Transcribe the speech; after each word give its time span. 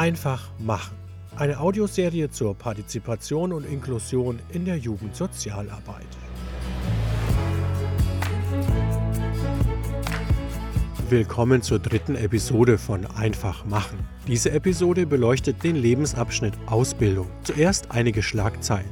Einfach 0.00 0.48
machen. 0.58 0.96
Eine 1.36 1.60
Audioserie 1.60 2.30
zur 2.30 2.54
Partizipation 2.54 3.52
und 3.52 3.66
Inklusion 3.66 4.38
in 4.50 4.64
der 4.64 4.78
Jugendsozialarbeit. 4.78 6.06
Willkommen 11.10 11.60
zur 11.60 11.80
dritten 11.80 12.14
Episode 12.14 12.78
von 12.78 13.04
Einfach 13.04 13.66
machen. 13.66 13.98
Diese 14.26 14.52
Episode 14.52 15.04
beleuchtet 15.04 15.62
den 15.64 15.76
Lebensabschnitt 15.76 16.54
Ausbildung. 16.64 17.28
Zuerst 17.42 17.90
einige 17.90 18.22
Schlagzeilen. 18.22 18.88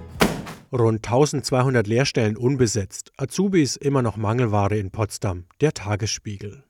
Rund 0.70 1.06
1200 1.06 1.86
Lehrstellen 1.86 2.36
unbesetzt. 2.36 3.12
Azubis 3.16 3.76
immer 3.76 4.02
noch 4.02 4.18
Mangelware 4.18 4.76
in 4.76 4.90
Potsdam. 4.90 5.46
Der 5.62 5.72
Tagesspiegel. 5.72 6.64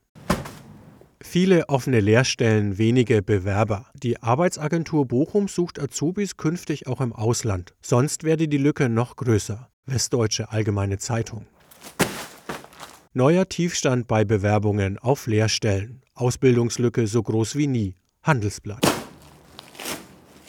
Viele 1.21 1.69
offene 1.69 1.99
Lehrstellen, 2.01 2.79
wenige 2.79 3.23
Bewerber. 3.23 3.87
Die 3.95 4.23
Arbeitsagentur 4.23 5.07
Bochum 5.07 5.49
sucht 5.49 5.81
Azubis 5.81 6.37
künftig 6.37 6.87
auch 6.87 7.01
im 7.01 7.13
Ausland. 7.13 7.75
Sonst 7.83 8.23
werde 8.23 8.47
die 8.47 8.57
Lücke 8.59 8.89
noch 8.89 9.17
größer. 9.17 9.69
Westdeutsche 9.87 10.53
Allgemeine 10.53 10.99
Zeitung. 10.99 11.47
Neuer 13.15 13.49
Tiefstand 13.49 14.07
bei 14.07 14.25
Bewerbungen 14.25 14.99
auf 14.99 15.27
Lehrstellen. 15.27 16.03
Ausbildungslücke 16.15 17.07
so 17.09 17.23
groß 17.23 17.57
wie 17.57 17.67
nie. 17.67 17.95
Handelsblatt. 18.23 18.98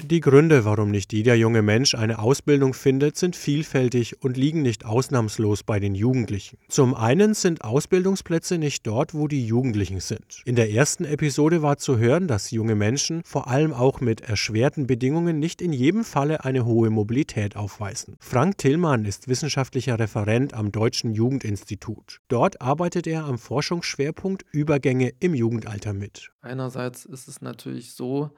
Die 0.01 0.21
Gründe, 0.21 0.63
warum 0.63 0.91
nicht 0.91 1.11
jeder 1.11 1.35
junge 1.35 1.61
Mensch 1.61 1.93
eine 1.93 2.19
Ausbildung 2.19 2.73
findet, 2.73 3.17
sind 3.17 3.35
vielfältig 3.35 4.23
und 4.23 4.37
liegen 4.37 4.61
nicht 4.61 4.85
ausnahmslos 4.85 5.63
bei 5.63 5.79
den 5.79 5.93
Jugendlichen. 5.93 6.57
Zum 6.69 6.95
einen 6.95 7.33
sind 7.33 7.63
Ausbildungsplätze 7.63 8.57
nicht 8.57 8.87
dort, 8.87 9.13
wo 9.13 9.27
die 9.27 9.45
Jugendlichen 9.45 9.99
sind. 9.99 10.41
In 10.45 10.55
der 10.55 10.71
ersten 10.71 11.03
Episode 11.03 11.61
war 11.61 11.77
zu 11.77 11.97
hören, 11.97 12.27
dass 12.27 12.51
junge 12.51 12.75
Menschen 12.75 13.23
vor 13.25 13.47
allem 13.47 13.73
auch 13.73 13.99
mit 13.99 14.21
erschwerten 14.21 14.87
Bedingungen 14.87 15.37
nicht 15.37 15.61
in 15.61 15.73
jedem 15.73 16.05
Falle 16.05 16.45
eine 16.45 16.65
hohe 16.65 16.89
Mobilität 16.89 17.57
aufweisen. 17.57 18.15
Frank 18.19 18.57
Tillmann 18.57 19.03
ist 19.03 19.27
wissenschaftlicher 19.27 19.99
Referent 19.99 20.53
am 20.53 20.71
Deutschen 20.71 21.13
Jugendinstitut. 21.13 22.21
Dort 22.29 22.61
arbeitet 22.61 23.05
er 23.05 23.25
am 23.25 23.37
Forschungsschwerpunkt 23.37 24.45
Übergänge 24.53 25.11
im 25.19 25.35
Jugendalter 25.35 25.91
mit. 25.91 26.31
Einerseits 26.41 27.03
ist 27.03 27.27
es 27.27 27.41
natürlich 27.41 27.91
so, 27.93 28.31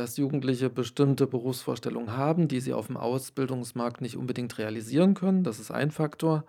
dass 0.00 0.16
Jugendliche 0.16 0.70
bestimmte 0.70 1.26
Berufsvorstellungen 1.26 2.16
haben, 2.16 2.48
die 2.48 2.60
sie 2.60 2.72
auf 2.72 2.86
dem 2.86 2.96
Ausbildungsmarkt 2.96 4.00
nicht 4.00 4.16
unbedingt 4.16 4.56
realisieren 4.56 5.12
können. 5.12 5.44
Das 5.44 5.60
ist 5.60 5.70
ein 5.70 5.90
Faktor. 5.90 6.44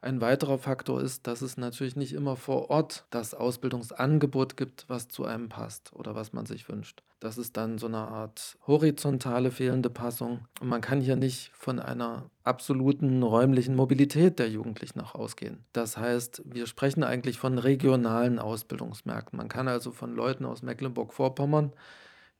Ein 0.00 0.20
weiterer 0.20 0.58
Faktor 0.58 1.00
ist, 1.00 1.26
dass 1.26 1.42
es 1.42 1.56
natürlich 1.56 1.96
nicht 1.96 2.12
immer 2.12 2.36
vor 2.36 2.70
Ort 2.70 3.04
das 3.10 3.34
Ausbildungsangebot 3.34 4.56
gibt, 4.56 4.84
was 4.86 5.08
zu 5.08 5.24
einem 5.24 5.48
passt 5.48 5.92
oder 5.92 6.14
was 6.14 6.32
man 6.32 6.46
sich 6.46 6.68
wünscht. 6.68 7.02
Das 7.18 7.36
ist 7.36 7.56
dann 7.56 7.78
so 7.78 7.86
eine 7.86 7.98
Art 7.98 8.58
horizontale 8.66 9.50
fehlende 9.50 9.90
Passung. 9.90 10.46
Und 10.60 10.68
man 10.68 10.80
kann 10.80 11.00
hier 11.00 11.16
nicht 11.16 11.50
von 11.54 11.80
einer 11.80 12.30
absoluten 12.44 13.24
räumlichen 13.24 13.74
Mobilität 13.74 14.38
der 14.38 14.50
Jugendlichen 14.50 15.00
auch 15.00 15.16
ausgehen. 15.16 15.64
Das 15.72 15.96
heißt, 15.96 16.42
wir 16.44 16.68
sprechen 16.68 17.02
eigentlich 17.02 17.38
von 17.38 17.58
regionalen 17.58 18.38
Ausbildungsmärkten. 18.38 19.36
Man 19.36 19.48
kann 19.48 19.66
also 19.66 19.90
von 19.90 20.14
Leuten 20.14 20.44
aus 20.44 20.62
Mecklenburg-Vorpommern 20.62 21.72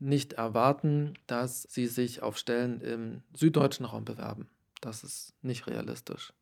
nicht 0.04 0.34
erwarten, 0.34 1.14
dass 1.26 1.62
sie 1.62 1.86
sich 1.86 2.22
auf 2.22 2.38
Stellen 2.38 2.80
im 2.80 3.22
süddeutschen 3.34 3.86
Raum 3.86 4.04
bewerben. 4.04 4.48
Das 4.80 5.02
ist 5.02 5.34
nicht 5.42 5.66
realistisch. 5.66 6.32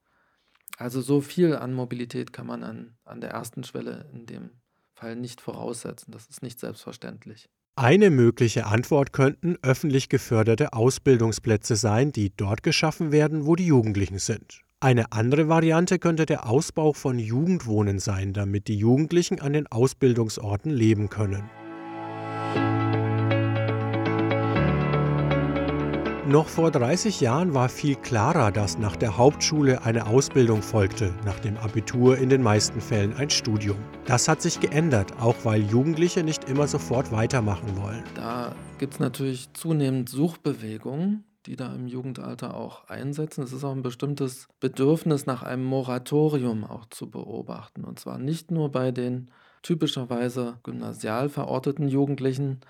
Also 0.78 1.00
so 1.00 1.20
viel 1.20 1.54
an 1.54 1.74
Mobilität 1.74 2.32
kann 2.32 2.46
man 2.46 2.62
an, 2.62 2.96
an 3.04 3.20
der 3.20 3.30
ersten 3.30 3.62
Schwelle 3.62 4.08
in 4.12 4.26
dem 4.26 4.50
Fall 4.94 5.16
nicht 5.16 5.40
voraussetzen. 5.40 6.10
Das 6.12 6.26
ist 6.26 6.42
nicht 6.42 6.58
selbstverständlich. 6.58 7.48
Eine 7.76 8.10
mögliche 8.10 8.66
Antwort 8.66 9.12
könnten 9.12 9.56
öffentlich 9.62 10.08
geförderte 10.08 10.72
Ausbildungsplätze 10.72 11.76
sein, 11.76 12.12
die 12.12 12.34
dort 12.36 12.62
geschaffen 12.62 13.12
werden, 13.12 13.46
wo 13.46 13.56
die 13.56 13.66
Jugendlichen 13.66 14.18
sind. 14.18 14.60
Eine 14.80 15.12
andere 15.12 15.48
Variante 15.48 15.98
könnte 15.98 16.26
der 16.26 16.48
Ausbau 16.48 16.92
von 16.92 17.18
Jugendwohnen 17.18 17.98
sein, 17.98 18.32
damit 18.32 18.66
die 18.66 18.76
Jugendlichen 18.76 19.40
an 19.40 19.52
den 19.52 19.68
Ausbildungsorten 19.68 20.70
leben 20.70 21.08
können. 21.08 21.48
Noch 26.32 26.48
vor 26.48 26.70
30 26.70 27.20
Jahren 27.20 27.52
war 27.52 27.68
viel 27.68 27.94
klarer, 27.94 28.50
dass 28.52 28.78
nach 28.78 28.96
der 28.96 29.18
Hauptschule 29.18 29.84
eine 29.84 30.06
Ausbildung 30.06 30.62
folgte, 30.62 31.12
nach 31.26 31.38
dem 31.40 31.58
Abitur 31.58 32.16
in 32.16 32.30
den 32.30 32.40
meisten 32.40 32.80
Fällen 32.80 33.12
ein 33.12 33.28
Studium. 33.28 33.76
Das 34.06 34.28
hat 34.28 34.40
sich 34.40 34.58
geändert, 34.58 35.12
auch 35.20 35.36
weil 35.44 35.60
Jugendliche 35.60 36.22
nicht 36.22 36.48
immer 36.48 36.66
sofort 36.66 37.12
weitermachen 37.12 37.76
wollen. 37.76 38.02
Da 38.14 38.54
gibt 38.78 38.94
es 38.94 38.98
natürlich 38.98 39.52
zunehmend 39.52 40.08
Suchbewegungen, 40.08 41.24
die 41.44 41.56
da 41.56 41.74
im 41.74 41.86
Jugendalter 41.86 42.54
auch 42.54 42.88
einsetzen. 42.88 43.44
Es 43.44 43.52
ist 43.52 43.62
auch 43.62 43.72
ein 43.72 43.82
bestimmtes 43.82 44.48
Bedürfnis 44.58 45.26
nach 45.26 45.42
einem 45.42 45.64
Moratorium 45.64 46.64
auch 46.64 46.86
zu 46.86 47.10
beobachten. 47.10 47.84
Und 47.84 48.00
zwar 48.00 48.16
nicht 48.16 48.50
nur 48.50 48.72
bei 48.72 48.90
den 48.90 49.30
typischerweise 49.60 50.56
gymnasial 50.62 51.28
verorteten 51.28 51.88
Jugendlichen, 51.88 52.62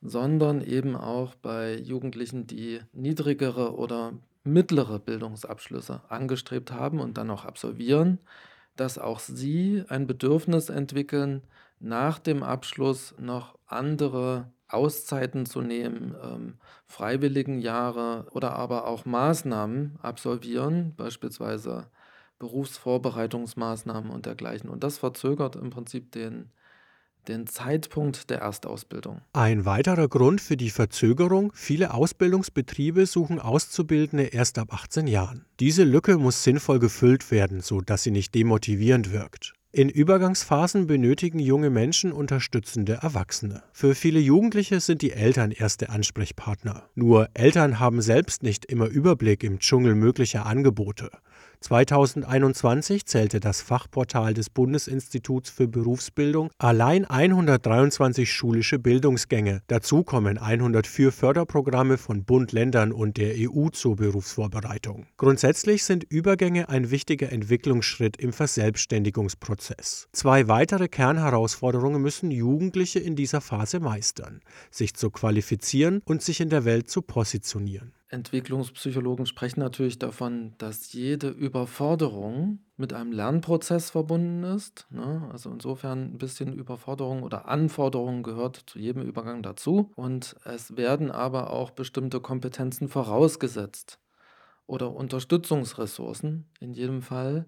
sondern 0.00 0.60
eben 0.60 0.96
auch 0.96 1.34
bei 1.34 1.76
Jugendlichen, 1.76 2.46
die 2.46 2.80
niedrigere 2.92 3.74
oder 3.74 4.12
mittlere 4.44 4.98
Bildungsabschlüsse 4.98 6.02
angestrebt 6.08 6.72
haben 6.72 7.00
und 7.00 7.18
dann 7.18 7.30
auch 7.30 7.44
absolvieren, 7.44 8.18
dass 8.76 8.98
auch 8.98 9.20
sie 9.20 9.84
ein 9.88 10.06
Bedürfnis 10.06 10.68
entwickeln, 10.68 11.42
nach 11.80 12.18
dem 12.18 12.42
Abschluss 12.42 13.14
noch 13.18 13.58
andere 13.66 14.50
Auszeiten 14.68 15.46
zu 15.46 15.62
nehmen, 15.62 16.14
ähm, 16.22 16.54
freiwilligen 16.86 17.58
Jahre 17.60 18.26
oder 18.32 18.52
aber 18.52 18.86
auch 18.86 19.04
Maßnahmen 19.04 19.98
absolvieren, 20.02 20.94
beispielsweise 20.96 21.86
Berufsvorbereitungsmaßnahmen 22.38 24.10
und 24.10 24.26
dergleichen. 24.26 24.68
Und 24.70 24.84
das 24.84 24.98
verzögert 24.98 25.56
im 25.56 25.70
Prinzip 25.70 26.12
den 26.12 26.50
den 27.26 27.46
Zeitpunkt 27.46 28.30
der 28.30 28.38
Erstausbildung. 28.38 29.20
Ein 29.32 29.64
weiterer 29.64 30.08
Grund 30.08 30.40
für 30.40 30.56
die 30.56 30.70
Verzögerung, 30.70 31.52
viele 31.54 31.92
Ausbildungsbetriebe 31.94 33.06
suchen 33.06 33.40
Auszubildende 33.40 34.24
erst 34.24 34.58
ab 34.58 34.72
18 34.72 35.06
Jahren. 35.06 35.44
Diese 35.60 35.84
Lücke 35.84 36.18
muss 36.18 36.44
sinnvoll 36.44 36.78
gefüllt 36.78 37.30
werden, 37.30 37.60
sodass 37.60 38.02
sie 38.02 38.10
nicht 38.10 38.34
demotivierend 38.34 39.12
wirkt. 39.12 39.54
In 39.70 39.90
Übergangsphasen 39.90 40.86
benötigen 40.86 41.38
junge 41.38 41.68
Menschen 41.68 42.10
unterstützende 42.10 42.94
Erwachsene. 43.02 43.62
Für 43.72 43.94
viele 43.94 44.18
Jugendliche 44.18 44.80
sind 44.80 45.02
die 45.02 45.12
Eltern 45.12 45.50
erste 45.50 45.90
Ansprechpartner. 45.90 46.88
Nur 46.94 47.28
Eltern 47.34 47.78
haben 47.78 48.00
selbst 48.00 48.42
nicht 48.42 48.64
immer 48.64 48.86
Überblick 48.86 49.44
im 49.44 49.58
Dschungel 49.58 49.94
möglicher 49.94 50.46
Angebote. 50.46 51.10
2021 51.60 53.04
zählte 53.04 53.40
das 53.40 53.60
Fachportal 53.60 54.32
des 54.32 54.48
Bundesinstituts 54.48 55.50
für 55.50 55.66
Berufsbildung 55.66 56.50
allein 56.58 57.04
123 57.04 58.32
schulische 58.32 58.78
Bildungsgänge. 58.78 59.62
Dazu 59.66 60.04
kommen 60.04 60.38
104 60.38 61.10
Förderprogramme 61.10 61.98
von 61.98 62.24
Bund, 62.24 62.52
Ländern 62.52 62.92
und 62.92 63.16
der 63.16 63.34
EU 63.36 63.68
zur 63.70 63.96
Berufsvorbereitung. 63.96 65.06
Grundsätzlich 65.16 65.84
sind 65.84 66.04
Übergänge 66.04 66.68
ein 66.68 66.90
wichtiger 66.90 67.32
Entwicklungsschritt 67.32 68.16
im 68.18 68.32
Verselbstständigungsprozess. 68.32 70.08
Zwei 70.12 70.48
weitere 70.48 70.88
Kernherausforderungen 70.88 72.00
müssen 72.00 72.30
Jugendliche 72.30 73.00
in 73.00 73.16
dieser 73.16 73.40
Phase 73.40 73.80
meistern, 73.80 74.40
sich 74.70 74.94
zu 74.94 75.10
qualifizieren 75.10 76.02
und 76.04 76.22
sich 76.22 76.40
in 76.40 76.50
der 76.50 76.64
Welt 76.64 76.88
zu 76.88 77.02
positionieren. 77.02 77.92
Entwicklungspsychologen 78.10 79.26
sprechen 79.26 79.60
natürlich 79.60 79.98
davon, 79.98 80.54
dass 80.56 80.92
jede 80.94 81.28
Überforderung 81.28 82.60
mit 82.76 82.94
einem 82.94 83.12
Lernprozess 83.12 83.90
verbunden 83.90 84.44
ist. 84.44 84.86
Ne? 84.90 85.28
Also 85.30 85.50
insofern 85.50 86.14
ein 86.14 86.18
bisschen 86.18 86.54
Überforderung 86.54 87.22
oder 87.22 87.48
Anforderungen 87.48 88.22
gehört 88.22 88.62
zu 88.66 88.78
jedem 88.78 89.02
Übergang 89.02 89.42
dazu. 89.42 89.92
Und 89.94 90.36
es 90.44 90.76
werden 90.76 91.10
aber 91.10 91.50
auch 91.50 91.70
bestimmte 91.70 92.20
Kompetenzen 92.20 92.88
vorausgesetzt 92.88 93.98
oder 94.66 94.94
Unterstützungsressourcen 94.94 96.46
in 96.60 96.72
jedem 96.72 97.02
Fall, 97.02 97.46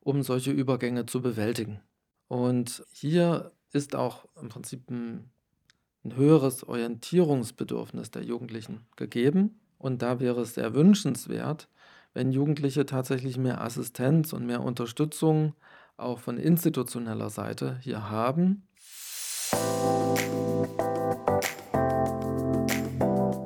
um 0.00 0.22
solche 0.24 0.50
Übergänge 0.50 1.06
zu 1.06 1.22
bewältigen. 1.22 1.80
Und 2.26 2.84
hier 2.92 3.52
ist 3.72 3.94
auch 3.94 4.26
im 4.40 4.48
Prinzip 4.48 4.90
ein, 4.90 5.30
ein 6.04 6.16
höheres 6.16 6.64
Orientierungsbedürfnis 6.64 8.10
der 8.10 8.24
Jugendlichen 8.24 8.86
gegeben. 8.96 9.60
Und 9.80 10.02
da 10.02 10.20
wäre 10.20 10.42
es 10.42 10.54
sehr 10.54 10.74
wünschenswert, 10.74 11.68
wenn 12.12 12.32
Jugendliche 12.32 12.84
tatsächlich 12.84 13.38
mehr 13.38 13.62
Assistenz 13.62 14.34
und 14.34 14.44
mehr 14.44 14.62
Unterstützung 14.62 15.54
auch 15.96 16.18
von 16.20 16.36
institutioneller 16.36 17.30
Seite 17.30 17.78
hier 17.80 18.10
haben. 18.10 18.68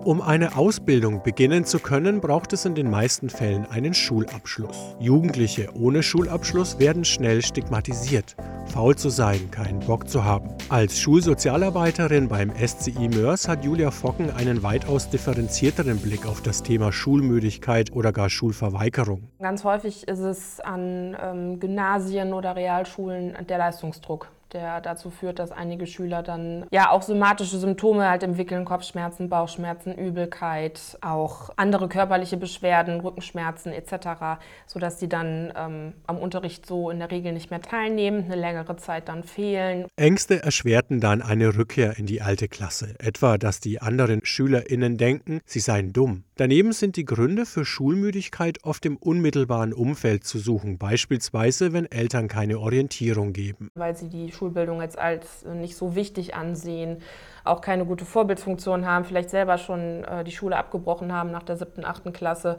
Um 0.04 0.20
eine 0.20 0.58
Ausbildung 0.58 1.22
beginnen 1.22 1.64
zu 1.64 1.78
können, 1.78 2.20
braucht 2.20 2.52
es 2.52 2.66
in 2.66 2.74
den 2.74 2.90
meisten 2.90 3.30
Fällen 3.30 3.64
einen 3.70 3.94
Schulabschluss. 3.94 4.96
Jugendliche 5.00 5.70
ohne 5.74 6.02
Schulabschluss 6.02 6.78
werden 6.78 7.06
schnell 7.06 7.40
stigmatisiert 7.40 8.36
faul 8.74 8.96
zu 8.96 9.08
sein, 9.08 9.52
keinen 9.52 9.78
Bock 9.78 10.08
zu 10.08 10.24
haben. 10.24 10.48
Als 10.68 10.98
Schulsozialarbeiterin 10.98 12.28
beim 12.28 12.50
SCI 12.56 13.08
Mörs 13.08 13.46
hat 13.46 13.64
Julia 13.64 13.92
Focken 13.92 14.30
einen 14.30 14.64
weitaus 14.64 15.08
differenzierteren 15.08 15.98
Blick 15.98 16.26
auf 16.26 16.42
das 16.42 16.64
Thema 16.64 16.90
Schulmüdigkeit 16.90 17.92
oder 17.92 18.12
gar 18.12 18.30
Schulverweigerung. 18.30 19.28
Ganz 19.38 19.62
häufig 19.62 20.08
ist 20.08 20.18
es 20.18 20.60
an 20.60 21.16
ähm, 21.22 21.60
Gymnasien 21.60 22.32
oder 22.32 22.56
Realschulen 22.56 23.36
der 23.48 23.58
Leistungsdruck 23.58 24.28
der 24.54 24.80
dazu 24.80 25.10
führt, 25.10 25.38
dass 25.38 25.50
einige 25.52 25.86
Schüler 25.86 26.22
dann 26.22 26.66
ja 26.70 26.90
auch 26.90 27.02
somatische 27.02 27.58
Symptome 27.58 28.08
halt 28.08 28.22
entwickeln, 28.22 28.64
Kopfschmerzen, 28.64 29.28
Bauchschmerzen, 29.28 29.94
Übelkeit, 29.94 30.96
auch 31.00 31.50
andere 31.56 31.88
körperliche 31.88 32.36
Beschwerden, 32.36 33.00
Rückenschmerzen 33.00 33.72
etc., 33.72 34.38
sodass 34.66 35.00
sie 35.00 35.08
dann 35.08 35.52
ähm, 35.56 35.92
am 36.06 36.18
Unterricht 36.18 36.66
so 36.66 36.90
in 36.90 36.98
der 36.98 37.10
Regel 37.10 37.32
nicht 37.32 37.50
mehr 37.50 37.60
teilnehmen, 37.60 38.24
eine 38.24 38.36
längere 38.36 38.76
Zeit 38.76 39.08
dann 39.08 39.24
fehlen. 39.24 39.86
Ängste 39.96 40.42
erschwerten 40.42 41.00
dann 41.00 41.20
eine 41.20 41.56
Rückkehr 41.56 41.98
in 41.98 42.06
die 42.06 42.22
alte 42.22 42.48
Klasse, 42.48 42.94
etwa 42.98 43.36
dass 43.38 43.60
die 43.60 43.82
anderen 43.82 44.20
SchülerInnen 44.24 44.96
denken, 44.96 45.40
sie 45.44 45.60
seien 45.60 45.92
dumm. 45.92 46.24
Daneben 46.36 46.72
sind 46.72 46.96
die 46.96 47.04
Gründe 47.04 47.46
für 47.46 47.64
Schulmüdigkeit 47.64 48.64
oft 48.64 48.84
im 48.86 48.96
unmittelbaren 48.96 49.72
Umfeld 49.72 50.24
zu 50.24 50.40
suchen, 50.40 50.78
beispielsweise 50.78 51.72
wenn 51.72 51.88
Eltern 51.88 52.26
keine 52.26 52.58
Orientierung 52.58 53.32
geben. 53.32 53.70
Weil 53.76 53.96
sie 53.96 54.08
die 54.08 54.32
Schulbildung 54.32 54.80
jetzt 54.80 54.98
als 54.98 55.44
nicht 55.44 55.76
so 55.76 55.94
wichtig 55.94 56.34
ansehen, 56.34 57.02
auch 57.44 57.60
keine 57.60 57.84
gute 57.86 58.04
Vorbildsfunktion 58.04 58.84
haben, 58.84 59.04
vielleicht 59.04 59.30
selber 59.30 59.58
schon 59.58 60.02
äh, 60.02 60.24
die 60.24 60.32
Schule 60.32 60.56
abgebrochen 60.56 61.12
haben 61.12 61.30
nach 61.30 61.44
der 61.44 61.56
siebten, 61.56 61.84
achten 61.84 62.12
Klasse, 62.12 62.58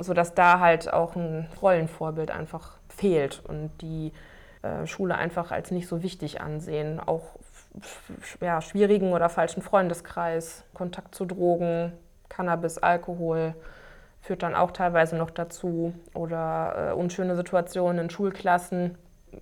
sodass 0.00 0.34
da 0.34 0.58
halt 0.58 0.92
auch 0.92 1.14
ein 1.14 1.46
Rollenvorbild 1.62 2.32
einfach 2.32 2.78
fehlt 2.88 3.42
und 3.46 3.70
die 3.80 4.10
äh, 4.62 4.88
Schule 4.88 5.14
einfach 5.14 5.52
als 5.52 5.70
nicht 5.70 5.86
so 5.86 6.02
wichtig 6.02 6.40
ansehen. 6.40 6.98
Auch 6.98 7.38
ja, 8.40 8.60
schwierigen 8.60 9.12
oder 9.12 9.28
falschen 9.28 9.62
Freundeskreis, 9.62 10.64
Kontakt 10.74 11.14
zu 11.14 11.26
Drogen, 11.26 11.92
Cannabis, 12.28 12.78
Alkohol 12.78 13.54
führt 14.20 14.42
dann 14.42 14.54
auch 14.54 14.70
teilweise 14.70 15.16
noch 15.16 15.30
dazu 15.30 15.94
oder 16.14 16.92
äh, 16.92 16.94
unschöne 16.94 17.36
Situationen 17.36 18.04
in 18.04 18.10
Schulklassen, 18.10 18.96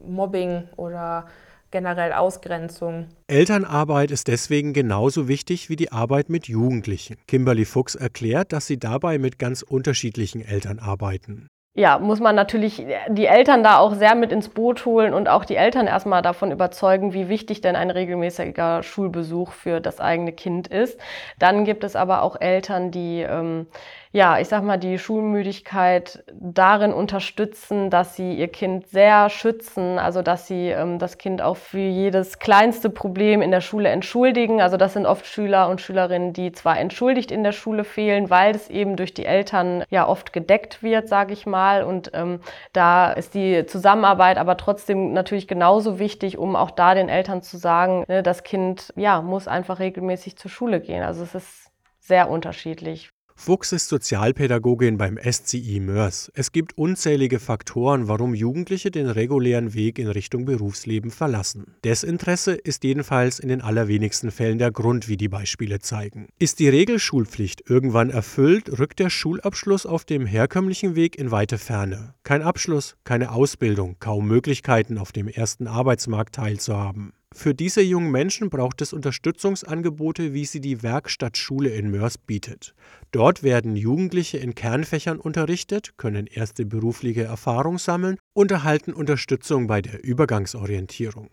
Mobbing 0.04 0.68
oder 0.76 1.26
generell 1.70 2.12
Ausgrenzung. 2.12 3.06
Elternarbeit 3.28 4.10
ist 4.10 4.28
deswegen 4.28 4.72
genauso 4.72 5.28
wichtig 5.28 5.70
wie 5.70 5.76
die 5.76 5.92
Arbeit 5.92 6.28
mit 6.28 6.48
Jugendlichen. 6.48 7.16
Kimberly 7.26 7.64
Fuchs 7.64 7.94
erklärt, 7.94 8.52
dass 8.52 8.66
sie 8.66 8.78
dabei 8.78 9.18
mit 9.18 9.38
ganz 9.38 9.62
unterschiedlichen 9.62 10.44
Eltern 10.44 10.78
arbeiten 10.78 11.48
ja, 11.74 11.98
muss 11.98 12.20
man 12.20 12.34
natürlich 12.34 12.86
die 13.08 13.26
Eltern 13.26 13.62
da 13.62 13.78
auch 13.78 13.94
sehr 13.94 14.14
mit 14.14 14.30
ins 14.30 14.50
Boot 14.50 14.84
holen 14.84 15.14
und 15.14 15.26
auch 15.28 15.46
die 15.46 15.56
Eltern 15.56 15.86
erstmal 15.86 16.20
davon 16.20 16.52
überzeugen, 16.52 17.14
wie 17.14 17.30
wichtig 17.30 17.62
denn 17.62 17.76
ein 17.76 17.90
regelmäßiger 17.90 18.82
Schulbesuch 18.82 19.52
für 19.52 19.80
das 19.80 19.98
eigene 19.98 20.32
Kind 20.32 20.68
ist. 20.68 21.00
Dann 21.38 21.64
gibt 21.64 21.82
es 21.84 21.96
aber 21.96 22.22
auch 22.22 22.38
Eltern, 22.38 22.90
die 22.90 23.22
ähm, 23.22 23.68
ja, 24.14 24.38
ich 24.38 24.48
sag 24.48 24.62
mal, 24.62 24.76
die 24.76 24.98
Schulmüdigkeit 24.98 26.22
darin 26.34 26.92
unterstützen, 26.92 27.88
dass 27.88 28.14
sie 28.14 28.34
ihr 28.34 28.48
Kind 28.48 28.86
sehr 28.88 29.30
schützen, 29.30 29.98
also 29.98 30.20
dass 30.20 30.46
sie 30.46 30.68
ähm, 30.68 30.98
das 30.98 31.16
Kind 31.16 31.40
auch 31.40 31.56
für 31.56 31.78
jedes 31.78 32.38
kleinste 32.38 32.90
Problem 32.90 33.40
in 33.40 33.50
der 33.50 33.62
Schule 33.62 33.88
entschuldigen. 33.88 34.60
Also 34.60 34.76
das 34.76 34.92
sind 34.92 35.06
oft 35.06 35.24
Schüler 35.24 35.70
und 35.70 35.80
Schülerinnen, 35.80 36.34
die 36.34 36.52
zwar 36.52 36.78
entschuldigt 36.78 37.30
in 37.30 37.42
der 37.42 37.52
Schule 37.52 37.84
fehlen, 37.84 38.28
weil 38.28 38.54
es 38.54 38.68
eben 38.68 38.96
durch 38.96 39.14
die 39.14 39.24
Eltern 39.24 39.82
ja 39.88 40.06
oft 40.06 40.34
gedeckt 40.34 40.82
wird, 40.82 41.08
sage 41.08 41.32
ich 41.32 41.46
mal. 41.46 41.82
Und 41.82 42.10
ähm, 42.12 42.40
da 42.74 43.12
ist 43.12 43.32
die 43.32 43.64
Zusammenarbeit 43.64 44.36
aber 44.36 44.58
trotzdem 44.58 45.14
natürlich 45.14 45.48
genauso 45.48 45.98
wichtig, 45.98 46.36
um 46.36 46.54
auch 46.54 46.70
da 46.70 46.94
den 46.94 47.08
Eltern 47.08 47.40
zu 47.40 47.56
sagen, 47.56 48.04
ne, 48.08 48.22
das 48.22 48.42
Kind 48.42 48.92
ja 48.94 49.22
muss 49.22 49.48
einfach 49.48 49.78
regelmäßig 49.78 50.36
zur 50.36 50.50
Schule 50.50 50.80
gehen. 50.80 51.02
Also 51.02 51.22
es 51.22 51.34
ist 51.34 51.70
sehr 51.98 52.28
unterschiedlich. 52.28 53.10
Fuchs 53.44 53.72
ist 53.72 53.88
Sozialpädagogin 53.88 54.98
beim 54.98 55.18
SCI 55.18 55.80
Mörs. 55.80 56.30
Es 56.32 56.52
gibt 56.52 56.78
unzählige 56.78 57.40
Faktoren, 57.40 58.06
warum 58.06 58.36
Jugendliche 58.36 58.92
den 58.92 59.08
regulären 59.08 59.74
Weg 59.74 59.98
in 59.98 60.06
Richtung 60.06 60.44
Berufsleben 60.44 61.10
verlassen. 61.10 61.74
Desinteresse 61.84 62.52
ist 62.52 62.84
jedenfalls 62.84 63.40
in 63.40 63.48
den 63.48 63.60
allerwenigsten 63.60 64.30
Fällen 64.30 64.58
der 64.58 64.70
Grund, 64.70 65.08
wie 65.08 65.16
die 65.16 65.28
Beispiele 65.28 65.80
zeigen. 65.80 66.28
Ist 66.38 66.60
die 66.60 66.68
Regelschulpflicht 66.68 67.68
irgendwann 67.68 68.10
erfüllt, 68.10 68.78
rückt 68.78 69.00
der 69.00 69.10
Schulabschluss 69.10 69.86
auf 69.86 70.04
dem 70.04 70.24
herkömmlichen 70.24 70.94
Weg 70.94 71.18
in 71.18 71.32
weite 71.32 71.58
Ferne. 71.58 72.14
Kein 72.22 72.42
Abschluss, 72.42 72.94
keine 73.02 73.32
Ausbildung, 73.32 73.96
kaum 73.98 74.28
Möglichkeiten, 74.28 74.98
auf 74.98 75.10
dem 75.10 75.26
ersten 75.26 75.66
Arbeitsmarkt 75.66 76.36
teilzuhaben. 76.36 77.12
Für 77.34 77.54
diese 77.54 77.82
jungen 77.82 78.10
Menschen 78.10 78.50
braucht 78.50 78.82
es 78.82 78.92
Unterstützungsangebote, 78.92 80.34
wie 80.34 80.44
sie 80.44 80.60
die 80.60 80.82
Werkstattschule 80.82 81.70
in 81.70 81.90
Mörs 81.90 82.18
bietet. 82.18 82.74
Dort 83.10 83.42
werden 83.42 83.74
Jugendliche 83.74 84.38
in 84.38 84.54
Kernfächern 84.54 85.18
unterrichtet, 85.18 85.96
können 85.96 86.26
erste 86.26 86.66
berufliche 86.66 87.24
Erfahrung 87.24 87.78
sammeln 87.78 88.18
und 88.34 88.50
erhalten 88.50 88.92
Unterstützung 88.92 89.66
bei 89.66 89.80
der 89.80 90.04
Übergangsorientierung. 90.04 91.30